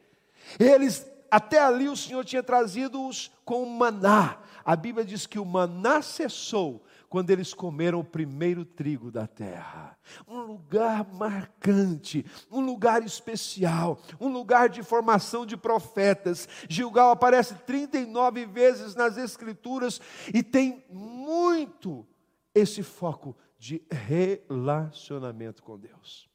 Eles, 0.60 1.10
até 1.30 1.60
ali 1.60 1.90
o 1.90 1.96
Senhor 1.96 2.24
tinha 2.24 2.44
trazido-os 2.44 3.32
com 3.44 3.66
maná. 3.66 4.40
A 4.64 4.75
Bíblia 4.75 5.06
diz 5.06 5.28
que 5.28 5.38
o 5.38 5.46
maná 5.46 6.02
cessou 6.02 6.84
quando 7.08 7.30
eles 7.30 7.54
comeram 7.54 8.00
o 8.00 8.04
primeiro 8.04 8.66
trigo 8.66 9.12
da 9.12 9.28
terra. 9.28 9.98
Um 10.28 10.42
lugar 10.42 11.06
marcante, 11.14 12.25
um 12.52 12.60
lugar 12.60 13.04
especial, 13.04 14.00
um 14.20 14.28
lugar 14.28 14.70
de 14.70 14.84
formação 14.84 15.46
de 15.46 15.56
profetas. 15.56 16.48
Gilgal 16.68 17.12
aparece 17.12 17.56
39 17.56 18.46
vezes 18.48 18.96
nas 18.96 19.18
Escrituras 19.18 20.02
e 20.34 20.42
tem 20.42 20.84
muito 20.90 22.06
esse 22.54 22.82
foco 22.84 23.36
de 23.58 23.82
relacionamento 23.90 25.64
com 25.64 25.78
Deus. 25.78 26.30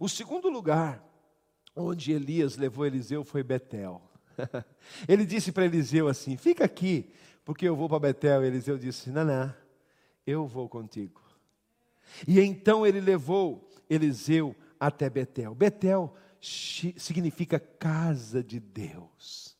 O 0.00 0.08
segundo 0.08 0.48
lugar 0.48 1.02
onde 1.74 2.12
Elias 2.12 2.56
levou 2.56 2.86
Eliseu 2.86 3.24
foi 3.24 3.42
Betel. 3.42 4.02
Ele 5.08 5.24
disse 5.24 5.52
para 5.52 5.64
Eliseu 5.64 6.08
assim: 6.08 6.36
Fica 6.36 6.64
aqui, 6.64 7.12
porque 7.44 7.66
eu 7.66 7.76
vou 7.76 7.88
para 7.88 7.98
Betel. 7.98 8.44
Eliseu 8.44 8.78
disse: 8.78 9.10
não, 9.10 9.54
eu 10.26 10.46
vou 10.46 10.68
contigo. 10.68 11.20
E 12.26 12.40
então 12.40 12.86
ele 12.86 13.00
levou 13.00 13.68
Eliseu 13.88 14.54
até 14.78 15.08
Betel. 15.08 15.54
Betel 15.54 16.14
significa 16.40 17.58
casa 17.58 18.42
de 18.42 18.60
Deus. 18.60 19.56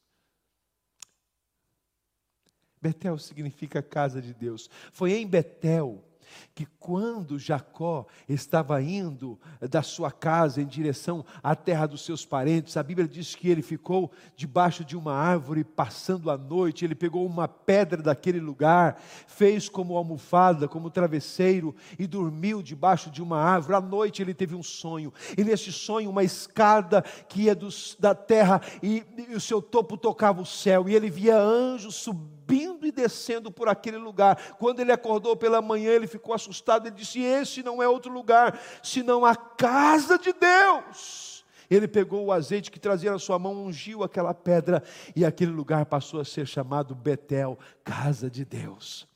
Betel 2.81 3.19
significa 3.19 3.83
casa 3.83 4.21
de 4.21 4.35
Deus. 4.35 4.69
Foi 4.93 5.13
em 5.13 5.27
Betel 5.27 6.05
que 6.55 6.67
quando 6.79 7.39
Jacó 7.39 8.07
estava 8.29 8.81
indo 8.83 9.39
da 9.71 9.83
sua 9.83 10.11
casa 10.11 10.61
em 10.61 10.67
direção 10.67 11.25
à 11.43 11.55
terra 11.55 11.87
dos 11.87 12.05
seus 12.05 12.25
parentes, 12.25 12.77
a 12.77 12.83
Bíblia 12.83 13.09
diz 13.09 13.35
que 13.35 13.49
ele 13.49 13.63
ficou 13.63 14.11
debaixo 14.37 14.85
de 14.85 14.97
uma 14.97 15.15
árvore 15.15 15.65
passando 15.65 16.31
a 16.31 16.37
noite, 16.37 16.85
ele 16.85 16.95
pegou 16.95 17.27
uma 17.27 17.49
pedra 17.49 18.03
daquele 18.03 18.41
lugar, 18.41 19.01
fez 19.27 19.69
como 19.69 19.97
almofada, 19.97 20.69
como 20.69 20.91
travesseiro 20.91 21.75
e 21.99 22.07
dormiu 22.07 22.63
debaixo 22.63 23.11
de 23.11 23.23
uma 23.23 23.39
árvore. 23.39 23.77
À 23.77 23.81
noite 23.81 24.23
ele 24.23 24.35
teve 24.35 24.55
um 24.55 24.63
sonho, 24.63 25.13
e 25.37 25.45
nesse 25.45 25.73
sonho 25.73 26.11
uma 26.11 26.23
escada 26.23 27.03
que 27.29 27.43
ia 27.43 27.55
dos, 27.55 27.97
da 27.99 28.15
terra 28.15 28.61
e, 28.83 29.05
e 29.29 29.35
o 29.35 29.41
seu 29.41 29.61
topo 29.61 29.97
tocava 29.97 30.43
o 30.43 30.47
céu, 30.47 30.89
e 30.89 30.95
ele 30.95 31.11
via 31.11 31.39
anjos 31.39 31.95
subindo 31.97 32.44
e 32.87 32.93
descendo 32.93 33.51
por 33.51 33.69
aquele 33.69 33.97
lugar. 33.97 34.57
Quando 34.59 34.81
ele 34.81 34.93
acordou 34.93 35.37
pela 35.37 35.63
manhã, 35.63 35.93
ele 35.93 36.07
ficou 36.07 36.35
assustado, 36.35 36.87
ele 36.87 36.97
disse: 36.97 37.21
Esse 37.21 37.63
não 37.63 37.83
é 37.83 37.89
outro 37.89 38.13
lugar, 38.13 38.59
senão 38.83 39.25
a 39.25 39.35
casa 39.35 40.19
de 40.19 40.33
Deus. 40.33 41.45
Ele 41.71 41.89
pegou 41.89 42.27
o 42.27 42.33
azeite 42.33 42.71
que 42.71 42.79
trazia 42.79 43.11
na 43.11 43.19
sua 43.19 43.39
mão, 43.39 43.65
ungiu 43.65 44.03
aquela 44.03 44.35
pedra, 44.35 44.83
e 45.17 45.25
aquele 45.25 45.51
lugar 45.51 45.87
passou 45.87 46.21
a 46.21 46.25
ser 46.25 46.47
chamado 46.47 46.95
Betel, 46.95 47.59
casa 47.83 48.31
de 48.31 48.45
Deus. 48.45 49.09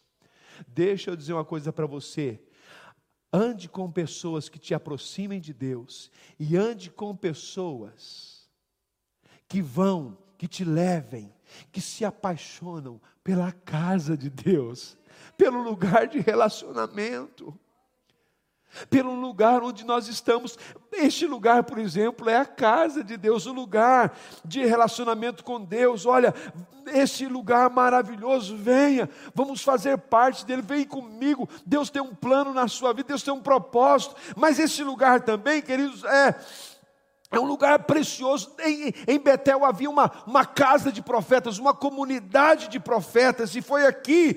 Deixa 0.67 1.11
eu 1.11 1.17
dizer 1.17 1.35
uma 1.35 1.45
coisa 1.45 1.73
para 1.73 1.87
você. 1.87 2.41
Ande 3.33 3.69
com 3.69 3.91
pessoas 3.93 4.49
que 4.49 4.59
te 4.59 4.75
aproximem 4.75 5.41
de 5.41 5.53
Deus, 5.53 6.11
e 6.39 6.57
ande 6.57 6.91
com 6.91 7.15
pessoas 7.15 8.49
que 9.47 9.61
vão, 9.61 10.17
que 10.39 10.49
te 10.49 10.65
levem, 10.65 11.33
que 11.71 11.81
se 11.81 12.05
apaixonam 12.05 13.01
pela 13.29 13.53
casa 13.53 14.17
de 14.17 14.31
Deus 14.31 14.97
pelo 15.37 15.61
lugar 15.61 16.09
de 16.09 16.19
relacionamento. 16.19 17.55
pelo 18.89 19.15
lugar 19.15 19.63
onde 19.63 19.85
nós 19.85 20.09
estamos. 20.09 20.59
Este 20.91 21.27
lugar, 21.27 21.65
por 21.65 21.79
exemplo, 21.79 22.29
é 22.29 22.37
a 22.37 22.47
casa 22.47 23.05
de 23.05 23.19
Deus, 23.19 23.45
o 23.45 23.53
lugar 23.53 24.17
de 24.45 24.65
relacionamento 24.65 25.45
com 25.45 25.63
Deus. 25.63 26.07
Olha, 26.07 26.35
esse 26.87 27.27
lugar 27.27 27.69
maravilhoso, 27.69 28.57
venha, 28.57 29.09
vamos 29.35 29.63
fazer 29.63 29.99
parte 29.99 30.47
dele, 30.47 30.63
vem 30.63 30.85
comigo. 30.85 31.47
Deus 31.67 31.91
tem 31.91 32.01
um 32.01 32.15
plano 32.15 32.55
na 32.55 32.67
sua 32.67 32.95
vida, 32.95 33.09
Deus 33.09 33.23
tem 33.23 33.35
um 33.35 33.43
propósito, 33.43 34.17
mas 34.37 34.59
esse 34.59 34.83
lugar 34.83 35.21
também, 35.21 35.61
queridos, 35.61 36.03
é. 36.05 36.35
É 37.31 37.39
um 37.39 37.45
lugar 37.45 37.81
precioso. 37.81 38.55
Em, 38.61 38.93
em 39.07 39.19
Betel 39.19 39.65
havia 39.65 39.91
uma, 39.91 40.11
uma 40.27 40.47
casa 40.47 40.91
de 40.91 41.03
profetas, 41.03 41.59
uma 41.59 41.75
comunidade 41.75 42.69
de 42.69 42.81
profetas, 42.81 43.55
e 43.55 43.61
foi 43.61 43.87
aqui 43.87 44.35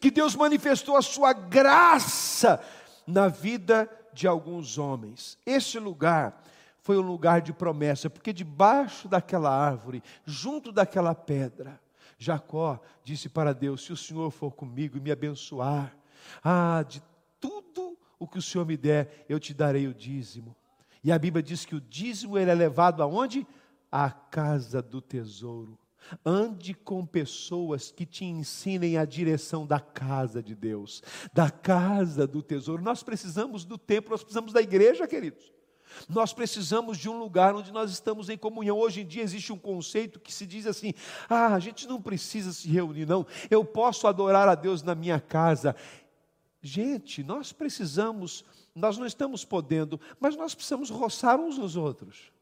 que 0.00 0.10
Deus 0.10 0.34
manifestou 0.34 0.96
a 0.96 1.02
sua 1.02 1.32
graça 1.32 2.60
na 3.06 3.28
vida 3.28 3.88
de 4.12 4.26
alguns 4.26 4.76
homens. 4.76 5.38
Esse 5.46 5.78
lugar 5.78 6.42
foi 6.80 6.98
um 6.98 7.02
lugar 7.02 7.40
de 7.40 7.52
promessa, 7.52 8.10
porque 8.10 8.32
debaixo 8.32 9.08
daquela 9.08 9.50
árvore, 9.50 10.02
junto 10.24 10.72
daquela 10.72 11.14
pedra, 11.14 11.80
Jacó 12.18 12.80
disse 13.04 13.28
para 13.28 13.54
Deus: 13.54 13.84
Se 13.84 13.92
o 13.92 13.96
Senhor 13.96 14.30
for 14.32 14.52
comigo 14.52 14.96
e 14.96 15.00
me 15.00 15.12
abençoar, 15.12 15.96
ah, 16.42 16.84
de 16.88 17.00
tudo 17.40 17.96
o 18.18 18.26
que 18.26 18.38
o 18.38 18.42
Senhor 18.42 18.66
me 18.66 18.76
der, 18.76 19.24
eu 19.28 19.38
te 19.38 19.54
darei 19.54 19.86
o 19.86 19.94
dízimo. 19.94 20.56
E 21.04 21.10
a 21.10 21.18
Bíblia 21.18 21.42
diz 21.42 21.64
que 21.64 21.74
o 21.74 21.80
dízimo 21.80 22.38
ele 22.38 22.50
é 22.50 22.54
levado 22.54 23.02
aonde? 23.02 23.46
À 23.90 24.10
casa 24.10 24.80
do 24.80 25.00
tesouro. 25.00 25.78
Ande 26.24 26.74
com 26.74 27.06
pessoas 27.06 27.90
que 27.90 28.04
te 28.04 28.24
ensinem 28.24 28.98
a 28.98 29.04
direção 29.04 29.66
da 29.66 29.80
casa 29.80 30.42
de 30.42 30.54
Deus, 30.54 31.02
da 31.32 31.50
casa 31.50 32.26
do 32.26 32.42
tesouro. 32.42 32.82
Nós 32.82 33.02
precisamos 33.02 33.64
do 33.64 33.78
templo, 33.78 34.10
nós 34.10 34.22
precisamos 34.22 34.52
da 34.52 34.60
igreja, 34.60 35.06
queridos. 35.06 35.52
Nós 36.08 36.32
precisamos 36.32 36.98
de 36.98 37.08
um 37.08 37.18
lugar 37.18 37.54
onde 37.54 37.70
nós 37.70 37.90
estamos 37.90 38.28
em 38.28 38.38
comunhão. 38.38 38.78
Hoje 38.78 39.02
em 39.02 39.06
dia 39.06 39.22
existe 39.22 39.52
um 39.52 39.58
conceito 39.58 40.20
que 40.20 40.32
se 40.32 40.46
diz 40.46 40.66
assim: 40.66 40.94
ah, 41.28 41.54
a 41.54 41.58
gente 41.58 41.86
não 41.86 42.00
precisa 42.00 42.52
se 42.52 42.68
reunir, 42.68 43.06
não. 43.06 43.26
Eu 43.50 43.64
posso 43.64 44.06
adorar 44.06 44.48
a 44.48 44.54
Deus 44.54 44.82
na 44.82 44.94
minha 44.94 45.20
casa. 45.20 45.76
Gente, 46.62 47.24
nós 47.24 47.52
precisamos, 47.52 48.44
nós 48.72 48.96
não 48.96 49.04
estamos 49.04 49.44
podendo, 49.44 50.00
mas 50.20 50.36
nós 50.36 50.54
precisamos 50.54 50.90
roçar 50.90 51.40
uns 51.40 51.58
nos 51.58 51.74
outros. 51.74 52.32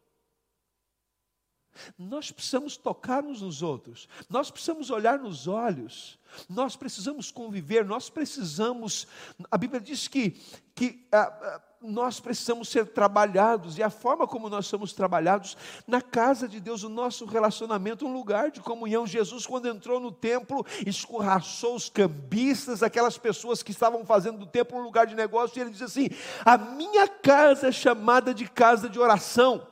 Nós 1.97 2.31
precisamos 2.31 2.77
tocar 2.77 3.25
uns 3.25 3.41
nos 3.41 3.63
outros, 3.63 4.09
nós 4.29 4.51
precisamos 4.51 4.91
olhar 4.91 5.19
nos 5.19 5.47
olhos, 5.47 6.19
nós 6.49 6.77
precisamos 6.77 7.31
conviver, 7.31 7.85
nós 7.85 8.11
precisamos. 8.11 9.07
A 9.51 9.57
Bíblia 9.57 9.81
diz 9.81 10.07
que, 10.07 10.33
que 10.75 11.07
ah, 11.13 11.33
ah, 11.41 11.63
nós 11.83 12.21
precisamos 12.21 12.69
ser 12.69 12.87
trabalhados, 12.89 13.79
e 13.79 13.83
a 13.83 13.89
forma 13.89 14.27
como 14.27 14.51
nós 14.51 14.67
somos 14.67 14.93
trabalhados 14.93 15.57
na 15.87 16.03
casa 16.03 16.47
de 16.47 16.61
Deus, 16.61 16.83
o 16.83 16.91
nosso 16.91 17.25
relacionamento, 17.25 18.07
um 18.07 18.13
lugar 18.13 18.51
de 18.51 18.61
comunhão. 18.61 19.07
Jesus, 19.07 19.47
quando 19.47 19.67
entrou 19.67 19.99
no 19.99 20.13
templo, 20.13 20.65
escorraçou 20.87 21.75
os 21.75 21.89
cambistas, 21.89 22.83
aquelas 22.83 23.17
pessoas 23.17 23.63
que 23.63 23.71
estavam 23.71 24.05
fazendo 24.05 24.39
do 24.39 24.47
templo 24.47 24.79
um 24.79 24.83
lugar 24.83 25.07
de 25.07 25.15
negócio, 25.15 25.59
e 25.59 25.63
ele 25.63 25.71
diz 25.71 25.83
assim: 25.83 26.09
A 26.45 26.59
minha 26.59 27.09
casa 27.09 27.69
é 27.69 27.73
chamada 27.73 28.35
de 28.35 28.49
casa 28.49 28.89
de 28.89 28.99
oração. 28.99 29.67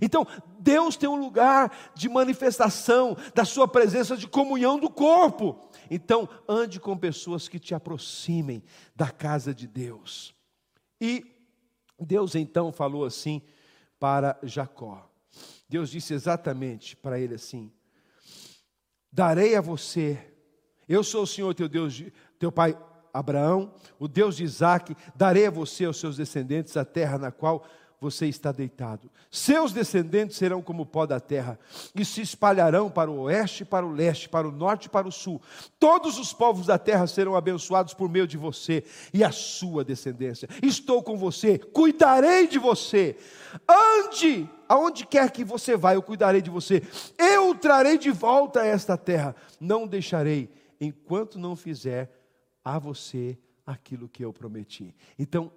Então, 0.00 0.26
Deus 0.58 0.94
tem 0.94 1.08
um 1.08 1.18
lugar 1.18 1.72
de 1.94 2.08
manifestação 2.08 3.16
da 3.34 3.44
sua 3.44 3.66
presença, 3.66 4.16
de 4.16 4.28
comunhão 4.28 4.78
do 4.78 4.90
corpo. 4.90 5.58
Então, 5.90 6.28
ande 6.46 6.78
com 6.78 6.96
pessoas 6.96 7.48
que 7.48 7.58
te 7.58 7.74
aproximem 7.74 8.62
da 8.94 9.10
casa 9.10 9.52
de 9.52 9.66
Deus. 9.66 10.38
E 11.00 11.24
Deus 11.98 12.34
então 12.34 12.72
falou 12.72 13.04
assim 13.04 13.42
para 13.98 14.38
Jacó. 14.42 15.08
Deus 15.68 15.90
disse 15.90 16.12
exatamente 16.12 16.96
para 16.96 17.18
ele 17.18 17.34
assim: 17.34 17.72
Darei 19.12 19.54
a 19.54 19.60
você, 19.60 20.32
eu 20.88 21.02
sou 21.02 21.22
o 21.22 21.26
Senhor 21.26 21.54
teu 21.54 21.68
Deus, 21.68 22.02
teu 22.38 22.50
pai 22.50 22.76
Abraão, 23.12 23.74
o 23.98 24.06
Deus 24.06 24.36
de 24.36 24.44
Isaac, 24.44 24.96
darei 25.14 25.46
a 25.46 25.50
você 25.50 25.84
aos 25.84 25.98
seus 25.98 26.16
descendentes 26.16 26.76
a 26.76 26.84
terra 26.84 27.18
na 27.18 27.30
qual 27.30 27.64
você 28.00 28.26
está 28.26 28.50
deitado. 28.50 29.10
Seus 29.30 29.72
descendentes 29.72 30.36
serão 30.36 30.62
como 30.62 30.84
o 30.84 30.86
pó 30.86 31.04
da 31.04 31.20
terra, 31.20 31.58
e 31.94 32.04
se 32.04 32.22
espalharão 32.22 32.90
para 32.90 33.10
o 33.10 33.20
oeste, 33.20 33.64
para 33.64 33.84
o 33.84 33.92
leste, 33.92 34.28
para 34.28 34.48
o 34.48 34.52
norte 34.52 34.86
e 34.86 34.88
para 34.88 35.06
o 35.06 35.12
sul. 35.12 35.40
Todos 35.78 36.18
os 36.18 36.32
povos 36.32 36.66
da 36.66 36.78
terra 36.78 37.06
serão 37.06 37.36
abençoados 37.36 37.92
por 37.92 38.08
meio 38.08 38.26
de 38.26 38.38
você 38.38 38.82
e 39.12 39.22
a 39.22 39.30
sua 39.30 39.84
descendência. 39.84 40.48
Estou 40.62 41.02
com 41.02 41.18
você, 41.18 41.58
cuidarei 41.58 42.46
de 42.46 42.58
você. 42.58 43.16
Ande 43.68 44.48
aonde 44.66 45.04
quer 45.04 45.30
que 45.30 45.44
você 45.44 45.76
vá, 45.76 45.94
eu 45.94 46.02
cuidarei 46.02 46.40
de 46.40 46.48
você. 46.48 46.82
Eu 47.18 47.54
trarei 47.54 47.98
de 47.98 48.10
volta 48.10 48.62
a 48.62 48.66
esta 48.66 48.96
terra. 48.96 49.36
Não 49.60 49.86
deixarei 49.86 50.48
enquanto 50.80 51.38
não 51.38 51.54
fizer 51.54 52.10
a 52.64 52.78
você 52.78 53.38
aquilo 53.66 54.08
que 54.08 54.24
eu 54.24 54.32
prometi. 54.32 54.94
Então, 55.18 55.52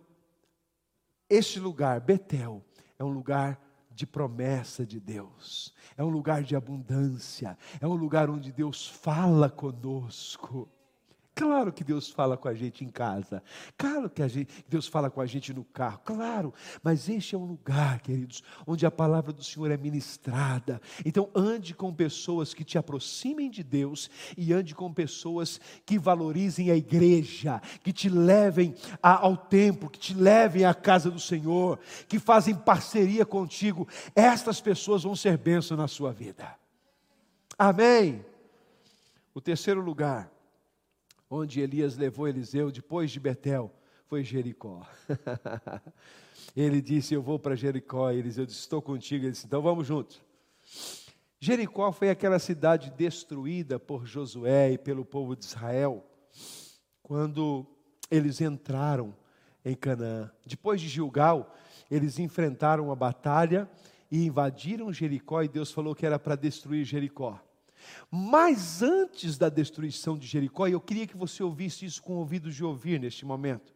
este 1.35 1.59
lugar, 1.59 1.99
Betel, 1.99 2.63
é 2.97 3.03
um 3.03 3.09
lugar 3.09 3.59
de 3.89 4.05
promessa 4.05 4.85
de 4.85 4.99
Deus, 4.99 5.73
é 5.97 6.03
um 6.03 6.09
lugar 6.09 6.43
de 6.43 6.55
abundância, 6.55 7.57
é 7.79 7.87
um 7.87 7.95
lugar 7.95 8.29
onde 8.29 8.51
Deus 8.51 8.87
fala 8.87 9.49
conosco. 9.49 10.69
Claro 11.35 11.73
que 11.73 11.83
Deus 11.83 12.11
fala 12.11 12.37
com 12.37 12.47
a 12.47 12.53
gente 12.53 12.85
em 12.85 12.89
casa. 12.89 13.41
Claro 13.75 14.07
que 14.07 14.27
gente, 14.27 14.63
Deus 14.69 14.87
fala 14.87 15.09
com 15.09 15.19
a 15.19 15.25
gente 15.25 15.51
no 15.51 15.63
carro. 15.63 15.99
Claro. 16.05 16.53
Mas 16.83 17.09
este 17.09 17.33
é 17.33 17.37
um 17.37 17.45
lugar, 17.45 18.01
queridos, 18.01 18.43
onde 18.67 18.85
a 18.85 18.91
palavra 18.91 19.33
do 19.33 19.43
Senhor 19.43 19.71
é 19.71 19.77
ministrada. 19.77 20.79
Então, 21.03 21.29
ande 21.33 21.73
com 21.73 21.91
pessoas 21.91 22.53
que 22.53 22.63
te 22.63 22.77
aproximem 22.77 23.49
de 23.49 23.63
Deus 23.63 24.11
e 24.37 24.53
ande 24.53 24.75
com 24.75 24.93
pessoas 24.93 25.59
que 25.85 25.97
valorizem 25.97 26.69
a 26.69 26.75
igreja, 26.75 27.59
que 27.81 27.91
te 27.91 28.09
levem 28.09 28.75
ao 29.01 29.35
templo, 29.35 29.89
que 29.89 29.99
te 29.99 30.13
levem 30.13 30.65
à 30.65 30.73
casa 30.73 31.09
do 31.09 31.19
Senhor, 31.19 31.79
que 32.07 32.19
fazem 32.19 32.53
parceria 32.53 33.25
contigo. 33.25 33.87
Estas 34.15 34.61
pessoas 34.61 35.01
vão 35.01 35.15
ser 35.15 35.37
bênção 35.39 35.75
na 35.75 35.87
sua 35.87 36.11
vida. 36.11 36.55
Amém. 37.57 38.23
O 39.33 39.41
terceiro 39.41 39.81
lugar 39.81 40.32
onde 41.33 41.59
Elias 41.59 41.97
levou 41.97 42.27
Eliseu 42.27 42.71
depois 42.71 43.09
de 43.09 43.19
Betel, 43.19 43.73
foi 44.05 44.23
Jericó. 44.23 44.85
ele 46.55 46.81
disse: 46.81 47.13
Eu 47.13 47.21
vou 47.23 47.39
para 47.39 47.55
Jericó. 47.55 48.11
Eliseu 48.11 48.45
disse: 48.45 48.59
Estou 48.59 48.81
contigo. 48.81 49.25
Ele 49.25 49.31
disse: 49.31 49.47
Então 49.47 49.61
vamos 49.61 49.87
juntos. 49.87 50.21
Jericó 51.39 51.91
foi 51.91 52.09
aquela 52.09 52.39
cidade 52.39 52.91
destruída 52.91 53.79
por 53.79 54.05
Josué 54.05 54.73
e 54.73 54.77
pelo 54.77 55.03
povo 55.03 55.35
de 55.35 55.45
Israel, 55.45 56.05
quando 57.01 57.65
eles 58.09 58.39
entraram 58.39 59.13
em 59.65 59.75
Canaã. 59.75 60.31
Depois 60.45 60.79
de 60.79 60.87
Gilgal, 60.87 61.53
eles 61.89 62.19
enfrentaram 62.19 62.91
a 62.91 62.95
batalha 62.95 63.69
e 64.09 64.25
invadiram 64.25 64.93
Jericó, 64.93 65.41
e 65.41 65.47
Deus 65.47 65.71
falou 65.71 65.95
que 65.95 66.05
era 66.05 66.19
para 66.19 66.35
destruir 66.35 66.85
Jericó. 66.85 67.41
Mas 68.09 68.81
antes 68.81 69.37
da 69.37 69.49
destruição 69.49 70.17
de 70.17 70.27
Jericó, 70.27 70.67
e 70.67 70.73
eu 70.73 70.81
queria 70.81 71.07
que 71.07 71.17
você 71.17 71.43
ouvisse 71.43 71.85
isso 71.85 72.01
com 72.01 72.13
ouvidos 72.15 72.55
de 72.55 72.63
ouvir 72.63 72.99
neste 72.99 73.25
momento. 73.25 73.73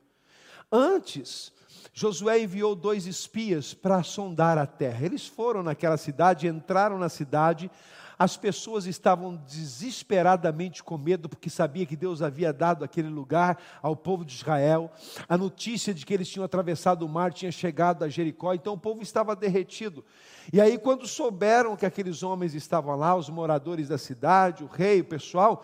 Antes, 0.71 1.51
Josué 1.93 2.41
enviou 2.41 2.75
dois 2.75 3.07
espias 3.07 3.73
para 3.73 4.03
sondar 4.03 4.57
a 4.57 4.67
terra. 4.67 5.05
Eles 5.05 5.25
foram 5.25 5.63
naquela 5.63 5.97
cidade, 5.97 6.47
entraram 6.47 6.99
na 6.99 7.09
cidade, 7.09 7.71
as 8.17 8.35
pessoas 8.35 8.87
estavam 8.87 9.35
desesperadamente 9.35 10.83
com 10.83 10.97
medo, 10.97 11.29
porque 11.29 11.49
sabia 11.49 11.85
que 11.85 11.95
Deus 11.95 12.21
havia 12.21 12.51
dado 12.51 12.83
aquele 12.83 13.09
lugar 13.09 13.61
ao 13.81 13.95
povo 13.95 14.25
de 14.25 14.33
Israel. 14.33 14.91
A 15.29 15.37
notícia 15.37 15.93
de 15.93 16.05
que 16.05 16.13
eles 16.13 16.27
tinham 16.27 16.43
atravessado 16.43 17.05
o 17.05 17.09
mar 17.09 17.31
tinha 17.31 17.51
chegado 17.51 18.03
a 18.03 18.09
Jericó, 18.09 18.53
então 18.53 18.73
o 18.73 18.77
povo 18.77 19.03
estava 19.03 19.35
derretido. 19.35 20.03
E 20.51 20.59
aí, 20.59 20.77
quando 20.79 21.07
souberam 21.07 21.75
que 21.75 21.85
aqueles 21.85 22.23
homens 22.23 22.55
estavam 22.55 22.95
lá, 22.95 23.15
os 23.15 23.29
moradores 23.29 23.87
da 23.87 23.97
cidade, 23.97 24.63
o 24.63 24.67
rei, 24.67 25.01
o 25.01 25.05
pessoal, 25.05 25.63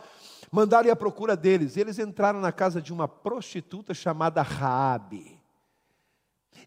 mandaram 0.51 0.89
ir 0.89 0.91
à 0.91 0.95
procura 0.95 1.35
deles. 1.35 1.75
Eles 1.75 1.97
entraram 1.97 2.39
na 2.39 2.51
casa 2.51 2.79
de 2.79 2.93
uma 2.93 3.07
prostituta 3.07 3.93
chamada 3.95 4.43
Raabe. 4.43 5.39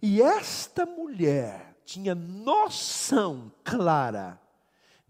E 0.03 0.21
esta 0.21 0.85
mulher 0.85 1.77
tinha 1.85 2.15
noção 2.15 3.53
clara 3.63 4.41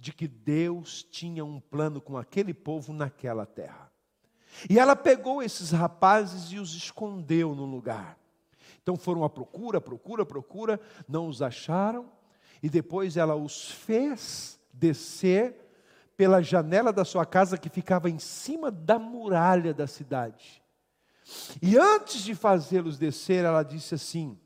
de 0.06 0.12
que 0.12 0.28
Deus 0.28 1.02
tinha 1.02 1.44
um 1.44 1.58
plano 1.58 2.00
com 2.00 2.16
aquele 2.16 2.54
povo 2.54 2.92
naquela 2.92 3.44
terra. 3.44 3.90
E 4.70 4.78
ela 4.78 4.94
pegou 4.94 5.42
esses 5.42 5.72
rapazes 5.72 6.52
e 6.52 6.60
os 6.60 6.74
escondeu 6.74 7.56
no 7.56 7.64
lugar. 7.64 8.16
Então 8.80 8.96
foram 8.96 9.24
à 9.24 9.28
procura, 9.28 9.80
procura, 9.80 10.24
procura, 10.24 10.80
não 11.08 11.26
os 11.26 11.42
acharam, 11.42 12.08
e 12.62 12.70
depois 12.70 13.16
ela 13.16 13.34
os 13.34 13.68
fez 13.68 14.60
descer 14.72 15.56
pela 16.16 16.40
janela 16.40 16.92
da 16.92 17.04
sua 17.04 17.26
casa 17.26 17.58
que 17.58 17.68
ficava 17.68 18.08
em 18.08 18.20
cima 18.20 18.70
da 18.70 19.00
muralha 19.00 19.74
da 19.74 19.88
cidade. 19.88 20.62
E 21.60 21.76
antes 21.76 22.22
de 22.22 22.32
fazê-los 22.32 22.96
descer, 22.96 23.44
ela 23.44 23.64
disse 23.64 23.96
assim: 23.96 24.38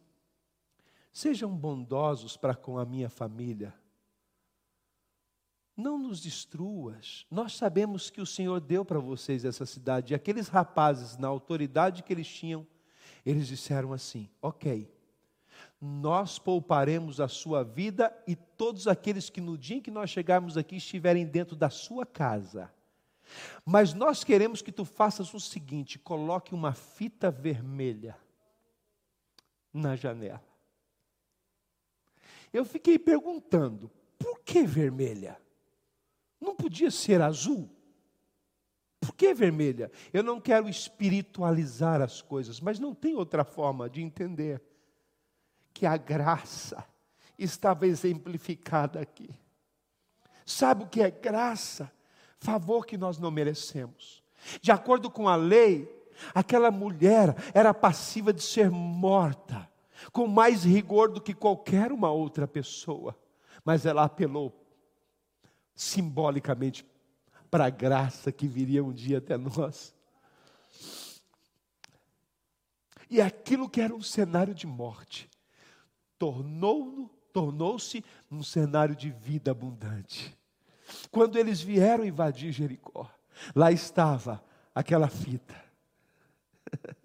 Sejam 1.13 1.55
bondosos 1.55 2.35
para 2.39 2.55
com 2.55 2.79
a 2.79 2.87
minha 2.87 3.11
família. 3.11 3.75
Não 5.81 5.99
nos 5.99 6.21
destruas. 6.21 7.25
Nós 7.31 7.57
sabemos 7.57 8.11
que 8.11 8.21
o 8.21 8.27
Senhor 8.27 8.61
deu 8.61 8.85
para 8.85 8.99
vocês 8.99 9.47
essa 9.47 9.65
cidade. 9.65 10.13
E 10.13 10.15
aqueles 10.15 10.49
rapazes, 10.49 11.17
na 11.17 11.27
autoridade 11.27 12.03
que 12.03 12.13
eles 12.13 12.29
tinham, 12.29 12.67
eles 13.25 13.47
disseram 13.47 13.95
assim: 13.95 14.29
Ok, 14.43 14.93
nós 15.81 16.39
pouparemos 16.39 17.19
a 17.19 17.29
sua 17.29 17.65
vida 17.65 18.15
e 18.27 18.37
todos 18.37 18.87
aqueles 18.87 19.31
que 19.31 19.41
no 19.41 19.57
dia 19.57 19.79
em 19.79 19.81
que 19.81 19.91
nós 19.91 20.11
chegarmos 20.11 20.59
aqui 20.59 20.77
estiverem 20.77 21.25
dentro 21.25 21.57
da 21.57 21.71
sua 21.71 22.05
casa. 22.05 22.71
Mas 23.65 23.95
nós 23.95 24.23
queremos 24.23 24.61
que 24.61 24.71
tu 24.71 24.85
faças 24.85 25.33
o 25.33 25.41
seguinte: 25.41 25.99
coloque 25.99 26.55
uma 26.55 26.75
fita 26.75 27.31
vermelha 27.31 28.19
na 29.73 29.97
janela. 29.97 30.45
Eu 32.53 32.67
fiquei 32.67 32.99
perguntando, 32.99 33.91
por 34.19 34.41
que 34.41 34.67
vermelha? 34.67 35.41
Não 36.41 36.55
podia 36.55 36.91
ser 36.91 37.21
azul? 37.21 37.69
Por 39.01 39.15
que 39.15 39.33
vermelha? 39.35 39.91
Eu 40.13 40.23
não 40.23 40.41
quero 40.41 40.69
espiritualizar 40.69 42.01
as 42.01 42.21
coisas, 42.21 42.61
mas 42.61 42.79
não 42.79 42.95
tem 42.95 43.15
outra 43.15 43.45
forma 43.45 43.89
de 43.89 44.03
entender 44.03 44.63
que 45.73 45.87
a 45.87 45.97
graça 45.97 46.85
estava 47.39 47.87
exemplificada 47.87 49.01
aqui. 49.01 49.31
Sabe 50.45 50.85
o 50.85 50.87
que 50.87 51.01
é 51.01 51.11
graça? 51.11 51.91
Favor 52.39 52.85
que 52.85 52.99
nós 52.99 53.19
não 53.19 53.31
merecemos. 53.31 54.23
De 54.61 54.71
acordo 54.71 55.11
com 55.11 55.29
a 55.29 55.37
lei, 55.37 55.89
aquela 56.35 56.71
mulher 56.71 57.35
era 57.55 57.73
passiva 57.73 58.33
de 58.33 58.43
ser 58.43 58.71
morta, 58.71 59.69
com 60.13 60.27
mais 60.27 60.65
rigor 60.65 61.11
do 61.11 61.21
que 61.21 61.35
qualquer 61.35 61.93
uma 61.93 62.11
outra 62.11 62.47
pessoa. 62.47 63.19
Mas 63.65 63.87
ela 63.87 64.05
apelou 64.05 64.51
simbolicamente 65.81 66.87
para 67.51 67.65
a 67.65 67.71
graça 67.71 68.31
que 68.31 68.47
viria 68.47 68.85
um 68.85 68.93
dia 68.93 69.17
até 69.17 69.39
nós. 69.39 69.95
E 73.09 73.19
aquilo 73.19 73.67
que 73.67 73.81
era 73.81 73.95
um 73.95 74.03
cenário 74.03 74.55
de 74.55 74.67
morte, 74.67 75.29
tornou-se 76.19 77.09
tornou 77.33 77.79
um 78.31 78.43
cenário 78.43 78.95
de 78.95 79.09
vida 79.09 79.53
abundante. 79.53 80.37
Quando 81.11 81.39
eles 81.39 81.63
vieram 81.63 82.05
invadir 82.05 82.53
Jericó, 82.53 83.09
lá 83.55 83.73
estava 83.73 84.45
aquela 84.75 85.09
fita. 85.09 85.55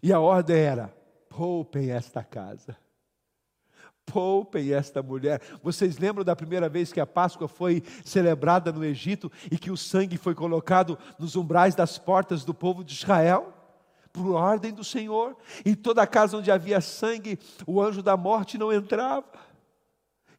e 0.00 0.12
a 0.12 0.20
ordem 0.20 0.56
era: 0.56 0.88
poupem 1.28 1.90
esta 1.90 2.22
casa. 2.22 2.76
Poupem 4.12 4.72
esta 4.72 5.02
mulher. 5.02 5.40
Vocês 5.62 5.98
lembram 5.98 6.24
da 6.24 6.34
primeira 6.34 6.68
vez 6.68 6.92
que 6.92 7.00
a 7.00 7.06
Páscoa 7.06 7.48
foi 7.48 7.82
celebrada 8.04 8.72
no 8.72 8.84
Egito 8.84 9.30
e 9.50 9.58
que 9.58 9.70
o 9.70 9.76
sangue 9.76 10.16
foi 10.16 10.34
colocado 10.34 10.98
nos 11.18 11.36
umbrais 11.36 11.74
das 11.74 11.98
portas 11.98 12.44
do 12.44 12.54
povo 12.54 12.82
de 12.84 12.94
Israel? 12.94 13.54
por 14.10 14.32
ordem 14.32 14.72
do 14.72 14.82
Senhor. 14.82 15.36
Em 15.64 15.74
toda 15.74 16.06
casa 16.06 16.36
onde 16.36 16.50
havia 16.50 16.80
sangue, 16.80 17.38
o 17.66 17.80
anjo 17.80 18.02
da 18.02 18.16
morte 18.16 18.58
não 18.58 18.72
entrava. 18.72 19.30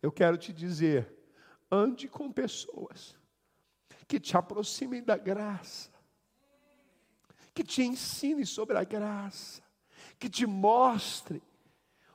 Eu 0.01 0.11
quero 0.11 0.37
te 0.37 0.51
dizer, 0.51 1.13
ande 1.71 2.07
com 2.07 2.31
pessoas 2.31 3.15
que 4.07 4.19
te 4.19 4.35
aproximem 4.35 5.03
da 5.03 5.17
graça, 5.17 5.89
que 7.53 7.63
te 7.63 7.83
ensinem 7.83 8.45
sobre 8.45 8.77
a 8.77 8.83
graça, 8.83 9.61
que 10.17 10.29
te 10.29 10.45
mostrem 10.45 11.41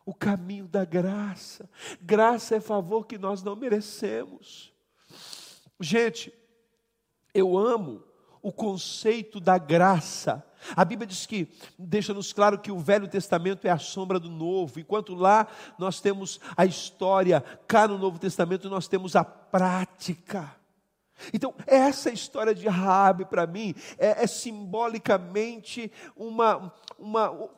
o 0.05 0.15
caminho 0.15 0.67
da 0.67 0.85
graça. 0.85 1.69
Graça 2.01 2.57
é 2.57 2.61
favor 2.61 3.07
que 3.07 3.19
nós 3.19 3.43
não 3.43 3.57
merecemos. 3.57 4.73
Gente, 5.81 6.33
eu 7.33 7.57
amo 7.57 8.03
o 8.43 8.53
conceito 8.53 9.41
da 9.41 9.59
graça 9.59 10.45
a 10.75 10.85
Bíblia 10.85 11.07
diz 11.07 11.27
que, 11.27 11.49
deixa-nos 11.79 12.33
claro 12.33 12.59
que 12.59 12.71
o 12.71 12.79
Velho 12.79 13.09
Testamento 13.09 13.67
é 13.67 13.71
a 13.71 13.79
sombra 13.79 14.19
do 14.19 14.31
Novo, 14.31 14.81
enquanto 14.81 15.15
lá 15.15 15.47
nós 15.79 16.01
temos 16.01 16.41
a 16.57 16.65
história, 16.65 17.43
cá 17.67 17.87
no 17.87 17.99
Novo 17.99 18.19
Testamento 18.19 18.71
nós 18.71 18.89
temos 18.89 19.17
a 19.17 19.25
prática. 19.25 20.55
Então, 21.33 21.55
essa 21.67 22.11
história 22.11 22.55
de 22.55 22.67
Raabe 22.67 23.25
para 23.25 23.47
mim 23.47 23.75
é, 23.99 24.25
é 24.25 24.27
simbolicamente 24.27 25.93
uma, 26.17 26.73
uma 26.99 27.51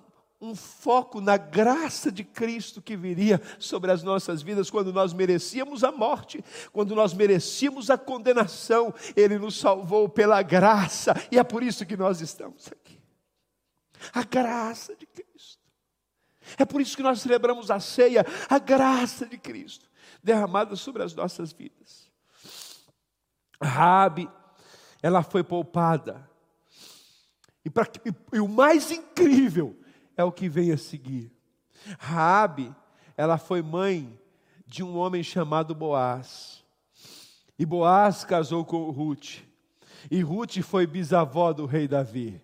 um 0.46 0.54
foco 0.54 1.20
na 1.20 1.36
graça 1.36 2.10
de 2.10 2.22
Cristo 2.22 2.80
que 2.80 2.96
viria 2.96 3.40
sobre 3.58 3.90
as 3.90 4.02
nossas 4.02 4.42
vidas 4.42 4.70
quando 4.70 4.92
nós 4.92 5.12
merecíamos 5.12 5.82
a 5.82 5.90
morte, 5.90 6.44
quando 6.72 6.94
nós 6.94 7.12
merecíamos 7.12 7.90
a 7.90 7.98
condenação, 7.98 8.94
Ele 9.16 9.38
nos 9.38 9.58
salvou 9.58 10.08
pela 10.08 10.40
graça 10.42 11.14
e 11.30 11.38
é 11.38 11.44
por 11.44 11.62
isso 11.62 11.84
que 11.84 11.96
nós 11.96 12.20
estamos 12.20 12.68
aqui. 12.68 13.00
A 14.12 14.22
graça 14.22 14.94
de 14.94 15.06
Cristo. 15.06 15.62
É 16.56 16.64
por 16.64 16.80
isso 16.80 16.96
que 16.96 17.02
nós 17.02 17.20
celebramos 17.20 17.70
a 17.70 17.80
ceia, 17.80 18.24
a 18.48 18.58
graça 18.58 19.26
de 19.26 19.36
Cristo 19.36 19.90
derramada 20.22 20.76
sobre 20.76 21.02
as 21.02 21.14
nossas 21.14 21.52
vidas. 21.52 22.10
Rabi, 23.62 24.28
ela 25.02 25.22
foi 25.22 25.42
poupada. 25.42 26.28
E, 27.64 27.70
pra, 27.70 27.86
e, 28.04 28.36
e 28.36 28.40
o 28.40 28.48
mais 28.48 28.90
incrível 28.90 29.76
é 30.16 30.24
o 30.24 30.32
que 30.32 30.48
vem 30.48 30.72
a 30.72 30.78
seguir. 30.78 31.30
Raabe, 31.98 32.74
ela 33.16 33.38
foi 33.38 33.62
mãe 33.62 34.18
de 34.66 34.82
um 34.82 34.96
homem 34.96 35.22
chamado 35.22 35.74
Boaz. 35.74 36.64
E 37.58 37.66
Boaz 37.66 38.24
casou 38.24 38.64
com 38.64 38.90
Ruth. 38.90 39.40
E 40.10 40.20
Ruth 40.22 40.58
foi 40.62 40.86
bisavó 40.86 41.52
do 41.52 41.66
rei 41.66 41.86
Davi. 41.86 42.40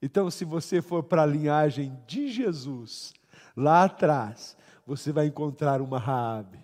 Então, 0.00 0.30
se 0.30 0.44
você 0.44 0.82
for 0.82 1.02
para 1.02 1.22
a 1.22 1.26
linhagem 1.26 1.98
de 2.06 2.30
Jesus, 2.30 3.14
lá 3.56 3.84
atrás, 3.84 4.56
você 4.86 5.10
vai 5.10 5.26
encontrar 5.26 5.80
uma 5.80 5.98
Raabe. 5.98 6.60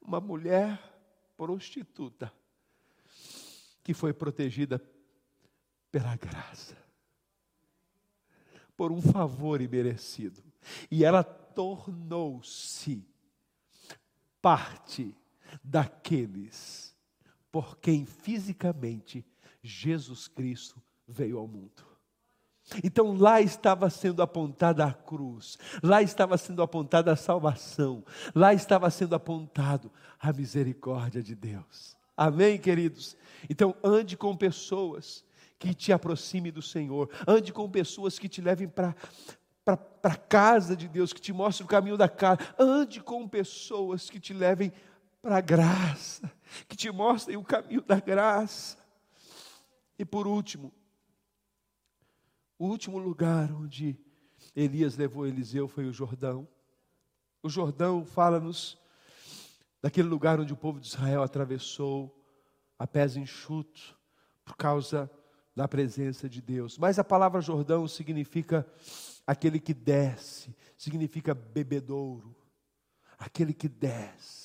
Uma 0.00 0.20
mulher 0.20 0.80
prostituta 1.36 2.32
que 3.82 3.92
foi 3.92 4.12
protegida 4.12 4.80
pela 5.90 6.16
graça 6.16 6.83
por 8.76 8.92
um 8.92 9.00
favor 9.00 9.60
imerecido. 9.60 10.42
E 10.90 11.04
ela 11.04 11.22
tornou-se 11.22 13.06
parte 14.40 15.14
daqueles 15.62 16.94
por 17.50 17.78
quem 17.78 18.04
fisicamente 18.04 19.24
Jesus 19.62 20.26
Cristo 20.26 20.82
veio 21.06 21.38
ao 21.38 21.46
mundo. 21.46 21.94
Então 22.82 23.16
lá 23.16 23.40
estava 23.40 23.90
sendo 23.90 24.22
apontada 24.22 24.84
a 24.84 24.92
cruz, 24.92 25.58
lá 25.82 26.02
estava 26.02 26.36
sendo 26.38 26.62
apontada 26.62 27.12
a 27.12 27.16
salvação, 27.16 28.02
lá 28.34 28.54
estava 28.54 28.90
sendo 28.90 29.14
apontado 29.14 29.92
a 30.18 30.32
misericórdia 30.32 31.22
de 31.22 31.34
Deus. 31.34 31.94
Amém, 32.16 32.58
queridos? 32.58 33.16
Então 33.50 33.74
ande 33.84 34.16
com 34.16 34.34
pessoas 34.36 35.24
que 35.58 35.74
te 35.74 35.92
aproxime 35.92 36.50
do 36.50 36.62
Senhor. 36.62 37.10
Ande 37.26 37.52
com 37.52 37.70
pessoas 37.70 38.18
que 38.18 38.28
te 38.28 38.40
levem 38.40 38.68
para 38.68 38.94
para 39.64 40.12
a 40.12 40.16
casa 40.16 40.76
de 40.76 40.86
Deus, 40.86 41.12
que 41.12 41.20
te 41.20 41.32
mostrem 41.32 41.64
o 41.64 41.68
caminho 41.68 41.96
da 41.96 42.08
casa. 42.08 42.38
Ande 42.58 43.00
com 43.00 43.26
pessoas 43.26 44.10
que 44.10 44.20
te 44.20 44.34
levem 44.34 44.70
para 45.22 45.38
a 45.38 45.40
graça, 45.40 46.30
que 46.68 46.76
te 46.76 46.90
mostrem 46.90 47.38
o 47.38 47.42
caminho 47.42 47.80
da 47.80 47.98
graça. 47.98 48.76
E 49.98 50.04
por 50.04 50.26
último, 50.26 50.70
o 52.58 52.66
último 52.66 52.98
lugar 52.98 53.50
onde 53.52 53.98
Elias 54.54 54.96
levou 54.96 55.26
Eliseu 55.26 55.66
foi 55.66 55.86
o 55.86 55.92
Jordão. 55.92 56.46
O 57.42 57.48
Jordão 57.48 58.04
fala-nos 58.04 58.78
daquele 59.80 60.08
lugar 60.08 60.38
onde 60.38 60.52
o 60.52 60.56
povo 60.56 60.78
de 60.78 60.88
Israel 60.88 61.22
atravessou 61.22 62.14
a 62.78 62.86
pés 62.86 63.16
enxutos 63.16 63.96
por 64.44 64.56
causa 64.56 65.10
na 65.54 65.68
presença 65.68 66.28
de 66.28 66.40
Deus. 66.40 66.78
Mas 66.78 66.98
a 66.98 67.04
palavra 67.04 67.40
Jordão 67.40 67.86
significa 67.86 68.66
aquele 69.26 69.60
que 69.60 69.72
desce, 69.72 70.54
significa 70.76 71.34
bebedouro, 71.34 72.34
aquele 73.18 73.52
que 73.52 73.68
desce. 73.68 74.44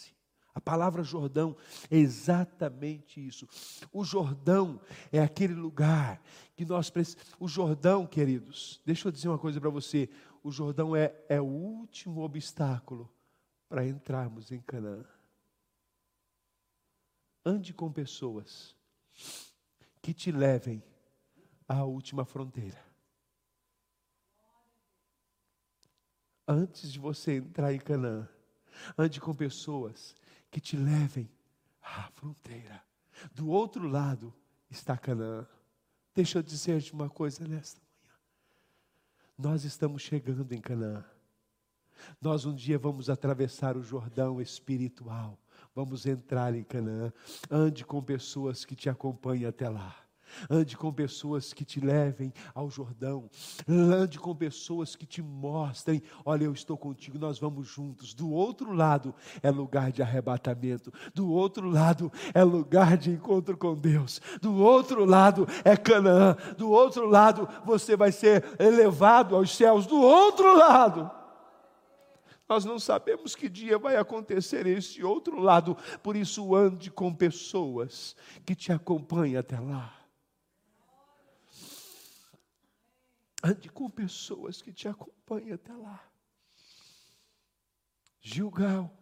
A 0.53 0.61
palavra 0.61 1.03
Jordão 1.03 1.55
é 1.89 1.97
exatamente 1.97 3.25
isso. 3.25 3.47
O 3.93 4.03
Jordão 4.03 4.81
é 5.11 5.21
aquele 5.21 5.53
lugar 5.53 6.21
que 6.55 6.65
nós 6.65 6.89
precisamos. 6.89 7.33
O 7.39 7.47
Jordão, 7.47 8.05
queridos, 8.05 8.81
deixa 8.85 9.07
eu 9.07 9.11
dizer 9.11 9.29
uma 9.29 9.37
coisa 9.37 9.59
para 9.59 9.69
você: 9.69 10.09
o 10.43 10.51
Jordão 10.51 10.95
é, 10.95 11.15
é 11.29 11.39
o 11.39 11.45
último 11.45 12.21
obstáculo 12.21 13.09
para 13.69 13.87
entrarmos 13.87 14.51
em 14.51 14.59
Canaã. 14.59 15.05
Ande 17.45 17.73
com 17.73 17.91
pessoas 17.91 18.75
que 20.01 20.13
te 20.13 20.31
levem 20.31 20.83
à 21.69 21.83
última 21.83 22.25
fronteira. 22.25 22.83
Antes 26.47 26.91
de 26.91 26.97
você 26.97 27.37
entrar 27.37 27.71
em 27.71 27.79
Canaã, 27.79 28.27
ande 28.97 29.21
com 29.21 29.35
pessoas 29.35 30.15
que 30.49 30.59
te 30.59 30.75
levem 30.75 31.29
à 31.79 32.09
fronteira. 32.09 32.83
Do 33.31 33.49
outro 33.49 33.87
lado 33.87 34.33
está 34.67 34.97
Canaã. 34.97 35.45
Deixa 36.15 36.39
eu 36.39 36.43
dizer-te 36.43 36.91
uma 36.91 37.07
coisa 37.07 37.47
nesta 37.47 37.79
manhã. 37.79 38.17
Nós 39.37 39.63
estamos 39.63 40.01
chegando 40.01 40.51
em 40.53 40.59
Canaã. 40.59 41.05
Nós 42.19 42.45
um 42.45 42.55
dia 42.55 42.79
vamos 42.79 43.11
atravessar 43.11 43.77
o 43.77 43.83
Jordão 43.83 44.41
espiritual. 44.41 45.37
Vamos 45.75 46.07
entrar 46.07 46.55
em 46.55 46.63
Canaã. 46.63 47.13
Ande 47.51 47.85
com 47.85 48.01
pessoas 48.01 48.65
que 48.65 48.75
te 48.75 48.89
acompanhem 48.89 49.45
até 49.45 49.69
lá. 49.69 50.08
Ande 50.49 50.77
com 50.77 50.91
pessoas 50.91 51.53
que 51.53 51.65
te 51.65 51.79
levem 51.79 52.33
ao 52.53 52.69
Jordão. 52.69 53.29
Ande 53.67 54.19
com 54.19 54.35
pessoas 54.35 54.95
que 54.95 55.05
te 55.05 55.21
mostrem: 55.21 56.01
olha, 56.25 56.45
eu 56.45 56.53
estou 56.53 56.77
contigo, 56.77 57.17
nós 57.17 57.39
vamos 57.39 57.67
juntos. 57.67 58.13
Do 58.13 58.29
outro 58.31 58.73
lado 58.73 59.13
é 59.41 59.49
lugar 59.49 59.91
de 59.91 60.01
arrebatamento. 60.01 60.91
Do 61.13 61.31
outro 61.31 61.69
lado 61.69 62.11
é 62.33 62.43
lugar 62.43 62.97
de 62.97 63.11
encontro 63.11 63.57
com 63.57 63.75
Deus. 63.75 64.21
Do 64.41 64.55
outro 64.55 65.05
lado 65.05 65.47
é 65.63 65.75
Canaã. 65.75 66.35
Do 66.57 66.69
outro 66.69 67.07
lado 67.07 67.47
você 67.65 67.95
vai 67.95 68.11
ser 68.11 68.43
elevado 68.59 69.35
aos 69.35 69.55
céus. 69.55 69.85
Do 69.85 69.99
outro 69.99 70.57
lado. 70.57 71.19
Nós 72.49 72.65
não 72.65 72.79
sabemos 72.79 73.35
que 73.35 73.47
dia 73.47 73.77
vai 73.77 73.95
acontecer 73.95 74.65
esse 74.65 75.03
outro 75.03 75.39
lado, 75.39 75.77
por 76.01 76.15
isso 76.15 76.55
ande 76.55 76.89
com 76.89 77.13
pessoas 77.13 78.15
que 78.43 78.55
te 78.55 78.71
acompanhem 78.71 79.37
até 79.37 79.59
lá. 79.59 79.98
Ande 83.41 83.69
com 83.69 83.89
pessoas 83.89 84.61
que 84.61 84.73
te 84.73 84.87
acompanhem 84.87 85.53
até 85.53 85.73
lá. 85.73 86.05
Gilgal, 88.21 88.93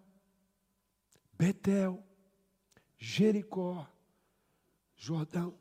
Betel, 1.34 2.04
Jericó, 2.98 3.88
Jordão. 4.96 5.58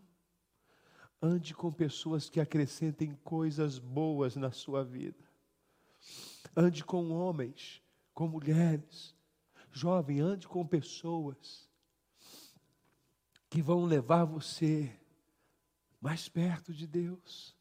Ande 1.20 1.54
com 1.54 1.72
pessoas 1.72 2.28
que 2.28 2.38
acrescentem 2.38 3.14
coisas 3.24 3.78
boas 3.78 4.36
na 4.36 4.52
sua 4.52 4.84
vida. 4.84 5.24
Ande 6.54 6.84
com 6.84 7.10
homens, 7.10 7.82
com 8.12 8.28
mulheres. 8.28 9.14
Jovem, 9.72 10.20
ande 10.20 10.46
com 10.46 10.66
pessoas 10.66 11.68
que 13.48 13.62
vão 13.62 13.84
levar 13.84 14.24
você 14.24 14.94
mais 16.00 16.28
perto 16.28 16.72
de 16.72 16.86
Deus. 16.86 17.55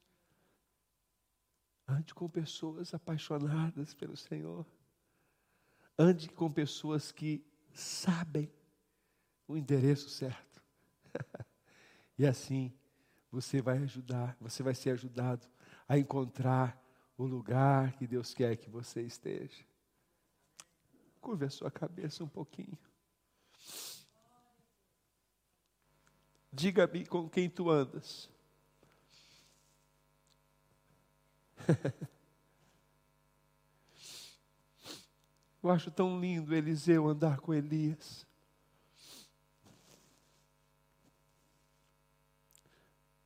Ande 1.88 2.14
com 2.14 2.28
pessoas 2.28 2.94
apaixonadas 2.94 3.94
pelo 3.94 4.18
Senhor. 4.18 4.66
Ande 5.98 6.30
com 6.30 6.52
pessoas 6.52 7.12
que 7.12 7.46
sabem 7.74 8.52
o 9.48 9.56
endereço 9.56 10.10
certo. 10.10 10.64
e 12.18 12.26
assim 12.26 12.74
você 13.32 13.62
vai 13.62 13.78
ajudar, 13.80 14.36
você 14.40 14.64
vai 14.64 14.74
ser 14.74 14.92
ajudado 14.92 15.48
a 15.88 15.98
encontrar 15.98 16.82
o 17.18 17.26
lugar 17.26 17.94
que 17.94 18.08
Deus 18.08 18.34
quer 18.34 18.56
que 18.58 18.70
você 18.70 19.02
esteja. 19.02 19.64
Curve 21.22 21.46
a 21.46 21.50
sua 21.50 21.72
cabeça 21.72 22.24
um 22.24 22.28
pouquinho. 22.28 22.78
Diga-me 26.52 27.06
com 27.06 27.30
quem 27.30 27.50
tu 27.50 27.70
andas. 27.70 28.30
Eu 35.66 35.72
acho 35.72 35.90
tão 35.90 36.20
lindo 36.20 36.54
Eliseu 36.54 37.08
andar 37.08 37.40
com 37.40 37.52
Elias. 37.52 38.24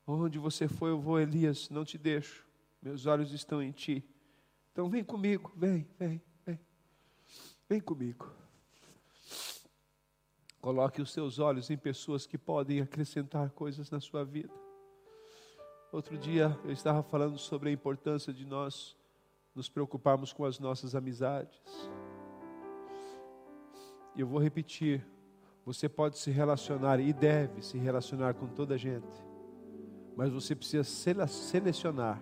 Onde 0.08 0.40
você 0.40 0.66
foi, 0.66 0.92
eu 0.92 1.02
vou, 1.02 1.20
Elias, 1.20 1.70
não 1.70 1.84
te 1.84 1.98
deixo. 1.98 2.48
Meus 2.82 3.06
olhos 3.06 3.34
estão 3.34 3.62
em 3.62 3.74
ti. 3.74 4.04
Então 4.72 4.90
vem 4.90 5.04
comigo, 5.04 5.52
vem, 5.54 5.86
vem, 6.00 6.22
vem. 6.46 6.60
Vem 7.68 7.82
comigo. 7.82 8.32
Coloque 10.62 11.02
os 11.02 11.12
seus 11.12 11.40
olhos 11.40 11.70
em 11.70 11.78
pessoas 11.78 12.26
que 12.26 12.38
podem 12.38 12.80
acrescentar 12.80 13.50
coisas 13.50 13.92
na 13.92 14.00
sua 14.00 14.24
vida. 14.24 14.54
Outro 15.92 16.20
dia 16.20 16.56
eu 16.64 16.72
estava 16.72 17.02
falando 17.02 17.40
sobre 17.40 17.70
a 17.70 17.72
importância 17.72 18.32
de 18.32 18.46
nós 18.46 18.96
nos 19.56 19.68
preocuparmos 19.68 20.32
com 20.32 20.46
as 20.46 20.60
nossas 20.60 20.94
amizades. 20.94 21.60
E 24.16 24.22
eu 24.22 24.28
vou 24.28 24.40
repetir: 24.40 25.04
você 25.66 25.90
pode 25.90 26.20
se 26.20 26.30
relacionar 26.30 27.00
e 27.00 27.12
deve 27.12 27.64
se 27.64 27.80
relacionar 27.80 28.36
com 28.36 28.48
toda 28.48 28.76
a 28.76 28.78
gente, 28.78 29.08
mas 30.16 30.32
você 30.32 30.56
precisa 30.56 30.84
selecionar 31.28 32.22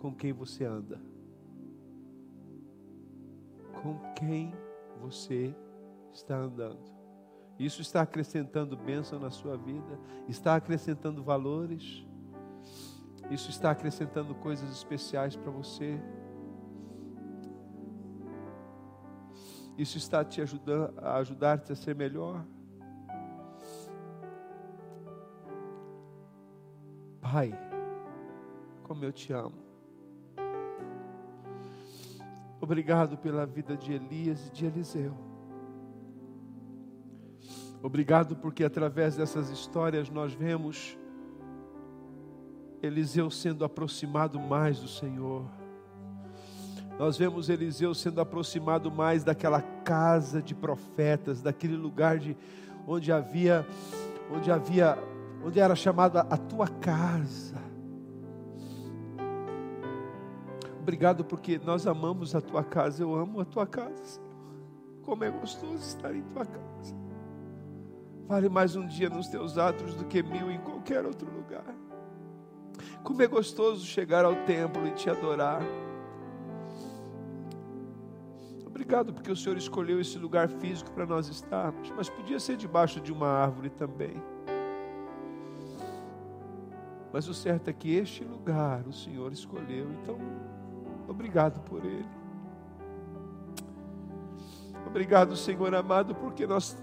com 0.00 0.12
quem 0.12 0.32
você 0.32 0.64
anda. 0.64 1.00
Com 3.80 3.96
quem 4.14 4.52
você 5.00 5.54
está 6.12 6.36
andando. 6.36 6.92
Isso 7.60 7.80
está 7.80 8.02
acrescentando 8.02 8.76
bênção 8.76 9.20
na 9.20 9.30
sua 9.30 9.56
vida, 9.56 10.00
está 10.28 10.56
acrescentando 10.56 11.22
valores 11.22 12.04
isso 13.34 13.50
está 13.50 13.72
acrescentando 13.72 14.32
coisas 14.36 14.70
especiais 14.70 15.34
para 15.34 15.50
você. 15.50 16.00
Isso 19.76 19.98
está 19.98 20.24
te 20.24 20.40
ajudando 20.40 20.96
a 21.00 21.16
ajudar-te 21.16 21.72
a 21.72 21.74
ser 21.74 21.96
melhor. 21.96 22.46
Pai, 27.20 27.52
como 28.84 29.04
eu 29.04 29.12
te 29.12 29.32
amo. 29.32 29.64
Obrigado 32.60 33.18
pela 33.18 33.44
vida 33.44 33.76
de 33.76 33.94
Elias 33.94 34.46
e 34.46 34.52
de 34.52 34.66
Eliseu. 34.66 35.12
Obrigado 37.82 38.36
porque 38.36 38.62
através 38.62 39.16
dessas 39.16 39.50
histórias 39.50 40.08
nós 40.08 40.32
vemos 40.32 40.96
Eliseu 42.84 43.30
sendo 43.30 43.64
aproximado 43.64 44.38
mais 44.38 44.78
do 44.78 44.88
Senhor. 44.88 45.44
Nós 46.98 47.16
vemos 47.16 47.48
Eliseu 47.48 47.94
sendo 47.94 48.20
aproximado 48.20 48.90
mais 48.90 49.24
daquela 49.24 49.60
casa 49.60 50.42
de 50.42 50.54
profetas, 50.54 51.40
daquele 51.40 51.76
lugar 51.76 52.18
de 52.18 52.36
onde 52.86 53.10
havia 53.10 53.66
onde 54.30 54.50
havia 54.50 54.98
onde 55.44 55.58
era 55.60 55.74
chamada 55.74 56.20
a 56.20 56.36
tua 56.36 56.68
casa. 56.68 57.62
Obrigado 60.80 61.24
porque 61.24 61.58
nós 61.58 61.86
amamos 61.86 62.34
a 62.34 62.40
tua 62.40 62.62
casa, 62.62 63.02
eu 63.02 63.14
amo 63.14 63.40
a 63.40 63.44
tua 63.44 63.66
casa. 63.66 64.04
Senhor. 64.04 64.24
Como 65.02 65.24
é 65.24 65.30
gostoso 65.30 65.76
estar 65.76 66.14
em 66.14 66.22
tua 66.22 66.44
casa. 66.44 66.94
Vale 68.26 68.48
mais 68.48 68.76
um 68.76 68.86
dia 68.86 69.08
nos 69.08 69.28
teus 69.28 69.58
atos 69.58 69.94
do 69.94 70.04
que 70.04 70.22
mil 70.22 70.50
em 70.50 70.58
qualquer 70.60 71.04
outro 71.04 71.30
lugar. 71.30 71.74
Como 73.02 73.22
é 73.22 73.26
gostoso 73.26 73.84
chegar 73.84 74.24
ao 74.24 74.34
templo 74.44 74.86
e 74.86 74.90
te 74.92 75.10
adorar. 75.10 75.62
Obrigado 78.66 79.12
porque 79.12 79.30
o 79.30 79.36
Senhor 79.36 79.56
escolheu 79.56 80.00
esse 80.00 80.18
lugar 80.18 80.48
físico 80.48 80.90
para 80.90 81.06
nós 81.06 81.28
estarmos, 81.28 81.90
mas 81.96 82.08
podia 82.08 82.40
ser 82.40 82.56
debaixo 82.56 83.00
de 83.00 83.12
uma 83.12 83.28
árvore 83.28 83.70
também. 83.70 84.20
Mas 87.12 87.28
o 87.28 87.34
certo 87.34 87.68
é 87.68 87.72
que 87.72 87.94
este 87.94 88.24
lugar 88.24 88.84
o 88.86 88.92
Senhor 88.92 89.32
escolheu, 89.32 89.88
então 89.92 90.18
obrigado 91.06 91.60
por 91.60 91.84
ele. 91.84 92.04
Obrigado, 94.86 95.36
Senhor 95.36 95.74
amado, 95.74 96.14
porque 96.14 96.46
nós 96.46 96.76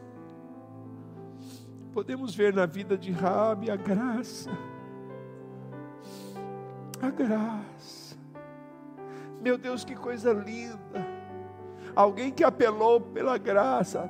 podemos 1.93 2.33
ver 2.33 2.53
na 2.53 2.65
vida 2.65 2.97
de 2.97 3.11
Rabi 3.11 3.69
a 3.69 3.75
graça 3.75 4.51
a 7.01 7.09
graça. 7.09 8.15
Meu 9.41 9.57
Deus, 9.57 9.83
que 9.83 9.95
coisa 9.95 10.31
linda. 10.31 11.05
Alguém 11.95 12.31
que 12.31 12.43
apelou 12.43 13.01
pela 13.01 13.37
graça. 13.37 14.09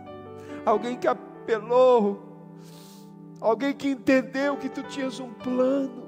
Alguém 0.66 0.98
que 0.98 1.08
apelou. 1.08 2.22
Alguém 3.40 3.74
que 3.74 3.90
entendeu 3.90 4.58
que 4.58 4.70
tu 4.70 4.84
tinhas 4.84 5.20
um 5.20 5.34
plano. 5.34 6.08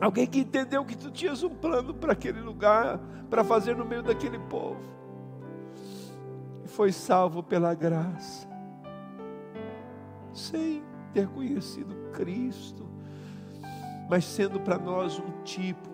Alguém 0.00 0.26
que 0.26 0.40
entendeu 0.40 0.84
que 0.84 0.96
tu 0.96 1.10
tinhas 1.10 1.42
um 1.42 1.50
plano 1.50 1.94
para 1.94 2.12
aquele 2.12 2.40
lugar, 2.40 3.00
para 3.30 3.42
fazer 3.42 3.74
no 3.74 3.84
meio 3.84 4.02
daquele 4.02 4.38
povo. 4.38 4.82
E 6.64 6.68
foi 6.68 6.92
salvo 6.92 7.42
pela 7.42 7.74
graça. 7.74 8.46
Sem 10.32 10.82
ter 11.12 11.28
conhecido 11.28 11.94
Cristo 12.12 12.93
mas 14.08 14.24
sendo 14.24 14.60
para 14.60 14.78
nós 14.78 15.18
um 15.18 15.42
tipo, 15.42 15.90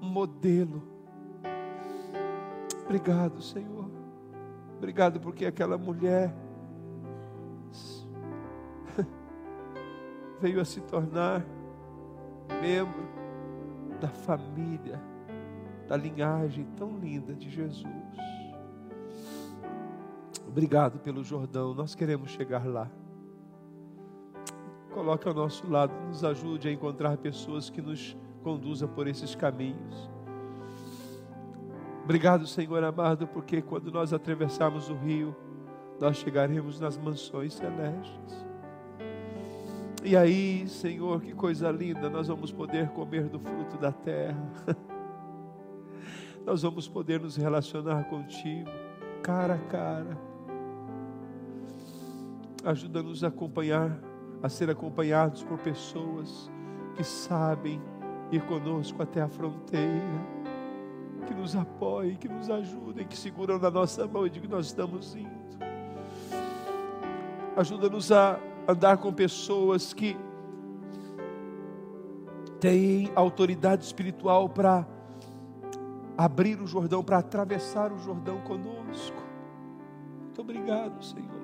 um, 0.00 0.06
modelo. 0.06 0.82
Obrigado, 2.84 3.42
Senhor. 3.42 3.90
Obrigado 4.76 5.20
porque 5.20 5.44
aquela 5.44 5.76
mulher 5.76 6.34
veio 10.40 10.60
a 10.60 10.64
se 10.64 10.80
tornar 10.80 11.44
membro 12.60 13.08
da 14.00 14.08
família, 14.08 15.00
da 15.86 15.96
linhagem 15.96 16.64
tão 16.76 16.98
linda 16.98 17.34
de 17.34 17.50
Jesus. 17.50 17.86
Obrigado 20.48 20.98
pelo 20.98 21.22
Jordão, 21.22 21.74
nós 21.74 21.94
queremos 21.94 22.30
chegar 22.30 22.66
lá. 22.66 22.90
Coloque 24.92 25.28
ao 25.28 25.34
nosso 25.34 25.68
lado, 25.70 25.92
nos 26.08 26.24
ajude 26.24 26.68
a 26.68 26.72
encontrar 26.72 27.16
pessoas 27.16 27.70
que 27.70 27.80
nos 27.80 28.16
conduzam 28.42 28.88
por 28.88 29.06
esses 29.06 29.34
caminhos. 29.34 30.10
Obrigado, 32.04 32.46
Senhor 32.46 32.82
amado, 32.82 33.26
porque 33.28 33.62
quando 33.62 33.92
nós 33.92 34.12
atravessarmos 34.12 34.88
o 34.88 34.94
rio, 34.94 35.34
nós 36.00 36.16
chegaremos 36.16 36.80
nas 36.80 36.98
mansões 36.98 37.54
celestes. 37.54 38.46
E 40.02 40.16
aí, 40.16 40.66
Senhor, 40.66 41.20
que 41.20 41.34
coisa 41.34 41.70
linda, 41.70 42.08
nós 42.08 42.28
vamos 42.28 42.50
poder 42.50 42.88
comer 42.88 43.28
do 43.28 43.38
fruto 43.38 43.76
da 43.76 43.92
terra. 43.92 44.50
Nós 46.44 46.62
vamos 46.62 46.88
poder 46.88 47.20
nos 47.20 47.36
relacionar 47.36 48.04
contigo, 48.04 48.70
cara 49.22 49.54
a 49.54 49.58
cara. 49.58 50.18
Ajuda-nos 52.64 53.22
a 53.22 53.28
acompanhar, 53.28 54.00
a 54.42 54.48
ser 54.48 54.70
acompanhados 54.70 55.42
por 55.42 55.58
pessoas 55.58 56.50
que 56.96 57.04
sabem 57.04 57.80
ir 58.30 58.42
conosco 58.42 59.02
até 59.02 59.20
a 59.20 59.28
fronteira 59.28 60.40
que 61.26 61.34
nos 61.34 61.54
apoiem, 61.54 62.16
que 62.16 62.28
nos 62.28 62.50
ajudem, 62.50 63.06
que 63.06 63.16
seguram 63.16 63.58
na 63.58 63.70
nossa 63.70 64.06
mão 64.06 64.26
e 64.26 64.30
de 64.30 64.40
que 64.40 64.48
nós 64.48 64.66
estamos 64.66 65.14
indo. 65.14 65.30
Ajuda-nos 67.56 68.10
a 68.10 68.38
andar 68.66 68.96
com 68.96 69.12
pessoas 69.12 69.92
que 69.92 70.16
têm 72.58 73.10
autoridade 73.14 73.84
espiritual 73.84 74.48
para 74.48 74.86
abrir 76.16 76.60
o 76.60 76.66
Jordão, 76.66 77.02
para 77.02 77.18
atravessar 77.18 77.92
o 77.92 77.98
Jordão 77.98 78.40
conosco. 78.42 79.22
Muito 80.22 80.40
obrigado, 80.40 81.02
Senhor. 81.02 81.39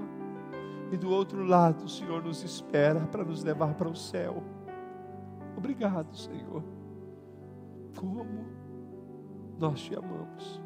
E 0.93 0.97
do 0.97 1.11
outro 1.11 1.45
lado, 1.45 1.85
o 1.85 1.89
Senhor 1.89 2.23
nos 2.23 2.43
espera 2.43 3.01
para 3.07 3.25
nos 3.25 3.43
levar 3.43 3.75
para 3.75 3.89
o 3.89 3.97
céu. 3.97 4.43
Obrigado, 5.57 6.17
Senhor. 6.17 6.63
Como? 7.97 8.57
nós 9.59 9.81
te 9.81 9.95
amamos. 9.95 10.61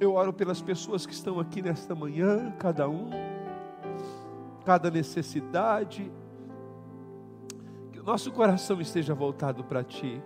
Eu 0.00 0.14
oro 0.14 0.32
pelas 0.32 0.60
pessoas 0.60 1.06
que 1.06 1.12
estão 1.12 1.38
aqui 1.38 1.62
nesta 1.62 1.94
manhã, 1.94 2.52
cada 2.58 2.88
um, 2.88 3.10
cada 4.64 4.90
necessidade, 4.90 6.10
que 7.92 8.00
o 8.00 8.02
nosso 8.02 8.32
coração 8.32 8.80
esteja 8.80 9.14
voltado 9.14 9.62
para 9.64 9.84
Ti, 9.84 10.22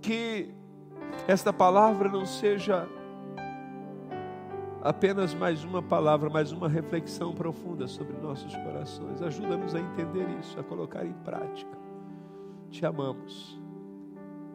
que 0.00 0.54
esta 1.28 1.52
palavra 1.52 2.08
não 2.08 2.24
seja 2.24 2.88
apenas 4.82 5.34
mais 5.34 5.64
uma 5.64 5.82
palavra, 5.82 6.30
mais 6.30 6.52
uma 6.52 6.68
reflexão 6.68 7.34
profunda 7.34 7.86
sobre 7.86 8.16
nossos 8.16 8.54
corações. 8.56 9.22
Ajuda-nos 9.22 9.74
a 9.74 9.80
entender 9.80 10.28
isso, 10.38 10.58
a 10.58 10.62
colocar 10.62 11.04
em 11.04 11.12
prática. 11.12 11.78
Te 12.70 12.84
amamos. 12.86 13.60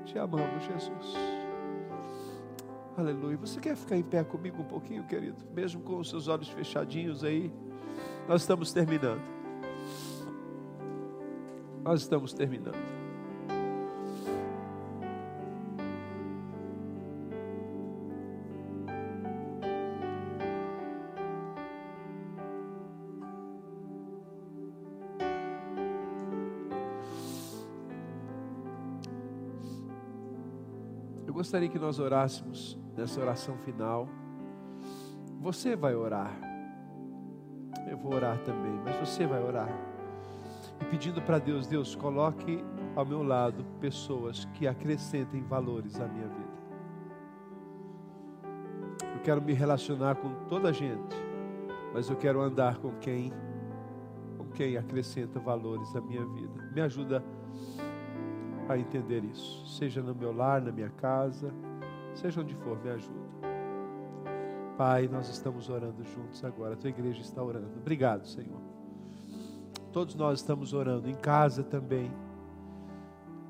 Te 0.06 0.18
amamos, 0.18 0.64
Jesus. 0.64 1.14
Aleluia. 2.98 3.38
Você 3.38 3.60
quer 3.60 3.76
ficar 3.76 3.98
em 3.98 4.04
pé 4.04 4.24
comigo 4.24 4.62
um 4.62 4.66
pouquinho, 4.66 5.04
querido? 5.04 5.44
Mesmo 5.54 5.82
com 5.82 5.98
os 5.98 6.10
seus 6.10 6.28
olhos 6.28 6.48
fechadinhos 6.48 7.24
aí. 7.24 7.52
Nós 8.28 8.42
estamos 8.42 8.72
terminando. 8.72 9.22
Nós 11.84 12.02
estamos 12.02 12.34
terminando. 12.34 13.05
Gostaria 31.46 31.70
que 31.70 31.78
nós 31.78 32.00
orássemos 32.00 32.76
nessa 32.98 33.22
oração 33.22 33.56
final. 33.60 34.10
Você 35.42 35.76
vai 35.76 35.94
orar. 35.94 36.36
Eu 37.88 38.00
vou 38.00 38.16
orar 38.16 38.40
também, 38.40 38.74
mas 38.84 38.96
você 38.96 39.28
vai 39.28 39.44
orar. 39.44 39.70
E 40.82 40.86
pedindo 40.86 41.22
para 41.22 41.38
Deus, 41.38 41.68
Deus, 41.68 41.96
coloque 41.96 42.66
ao 42.96 43.06
meu 43.06 43.22
lado 43.22 43.64
pessoas 43.80 44.46
que 44.56 44.68
acrescentem 44.68 45.44
valores 45.44 46.02
à 46.02 46.08
minha 46.08 46.28
vida. 46.28 46.56
Eu 49.14 49.20
quero 49.22 49.40
me 49.40 49.54
relacionar 49.54 50.16
com 50.16 50.34
toda 50.48 50.70
a 50.70 50.72
gente, 50.72 51.16
mas 51.94 52.10
eu 52.10 52.16
quero 52.16 52.42
andar 52.42 52.80
com 52.80 52.92
quem 52.94 53.32
com 54.36 54.46
quem 54.50 54.78
acrescenta 54.78 55.40
valores 55.40 55.96
à 55.96 56.02
minha 56.02 56.26
vida. 56.26 56.72
Me 56.74 56.82
ajuda 56.82 57.24
a 57.84 57.85
a 58.74 58.78
entender 58.78 59.24
isso. 59.24 59.68
Seja 59.68 60.02
no 60.02 60.16
meu 60.16 60.32
lar, 60.32 60.62
na 60.62 60.72
minha 60.72 60.90
casa, 60.90 61.54
seja 62.14 62.42
onde 62.42 62.56
for, 62.56 62.82
me 62.84 62.90
ajuda. 62.90 63.36
Pai, 64.78 65.08
nós 65.08 65.30
estamos 65.30 65.70
orando 65.70 66.04
juntos 66.04 66.44
agora. 66.44 66.74
A 66.74 66.78
tua 66.78 66.90
igreja 66.90 67.22
está 67.22 67.42
orando. 67.42 67.78
Obrigado, 67.78 68.28
Senhor. 68.28 68.60
Todos 69.92 70.16
nós 70.16 70.40
estamos 70.40 70.74
orando, 70.74 71.10
em 71.10 71.16
casa 71.16 71.64
também. 71.64 72.12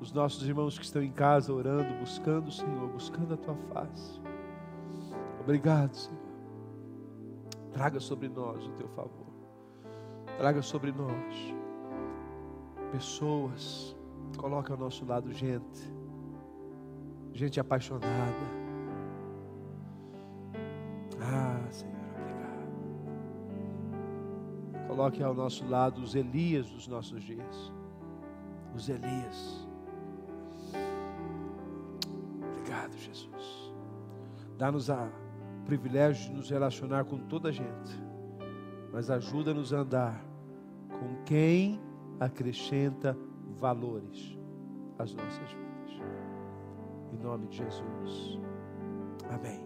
Os 0.00 0.12
nossos 0.12 0.46
irmãos 0.46 0.78
que 0.78 0.84
estão 0.84 1.02
em 1.02 1.10
casa 1.10 1.52
orando, 1.52 1.92
buscando 1.98 2.48
o 2.48 2.52
Senhor, 2.52 2.88
buscando 2.88 3.34
a 3.34 3.36
tua 3.36 3.56
face. 3.72 4.20
Obrigado, 5.40 5.94
Senhor. 5.94 6.20
Traga 7.72 7.98
sobre 7.98 8.28
nós 8.28 8.64
o 8.64 8.70
teu 8.72 8.88
favor. 8.90 9.26
Traga 10.38 10.62
sobre 10.62 10.92
nós 10.92 11.54
pessoas 12.92 13.95
Coloca 14.36 14.72
ao 14.72 14.78
nosso 14.78 15.04
lado 15.04 15.32
gente, 15.32 15.92
gente 17.32 17.58
apaixonada. 17.58 18.06
Ah, 21.20 21.60
Senhor, 21.70 21.94
obrigado. 22.14 22.66
Coloque 24.86 25.22
ao 25.22 25.34
nosso 25.34 25.66
lado 25.66 26.00
os 26.00 26.14
Elias 26.14 26.70
dos 26.70 26.86
nossos 26.86 27.22
dias. 27.22 27.72
Os 28.74 28.88
Elias. 28.88 29.66
Obrigado, 32.50 32.96
Jesus. 32.96 33.72
Dá-nos 34.58 34.88
o 34.88 35.08
privilégio 35.64 36.30
de 36.30 36.36
nos 36.36 36.50
relacionar 36.50 37.04
com 37.04 37.18
toda 37.18 37.48
a 37.48 37.52
gente, 37.52 38.00
mas 38.92 39.10
ajuda-nos 39.10 39.72
a 39.72 39.78
andar 39.78 40.24
com 40.88 41.22
quem 41.24 41.80
acrescenta 42.20 43.16
valores 43.54 44.38
às 44.98 45.14
nossas 45.14 45.52
vidas. 45.52 46.00
Em 47.12 47.18
nome 47.18 47.46
de 47.48 47.56
Jesus. 47.58 48.40
Amém. 49.30 49.65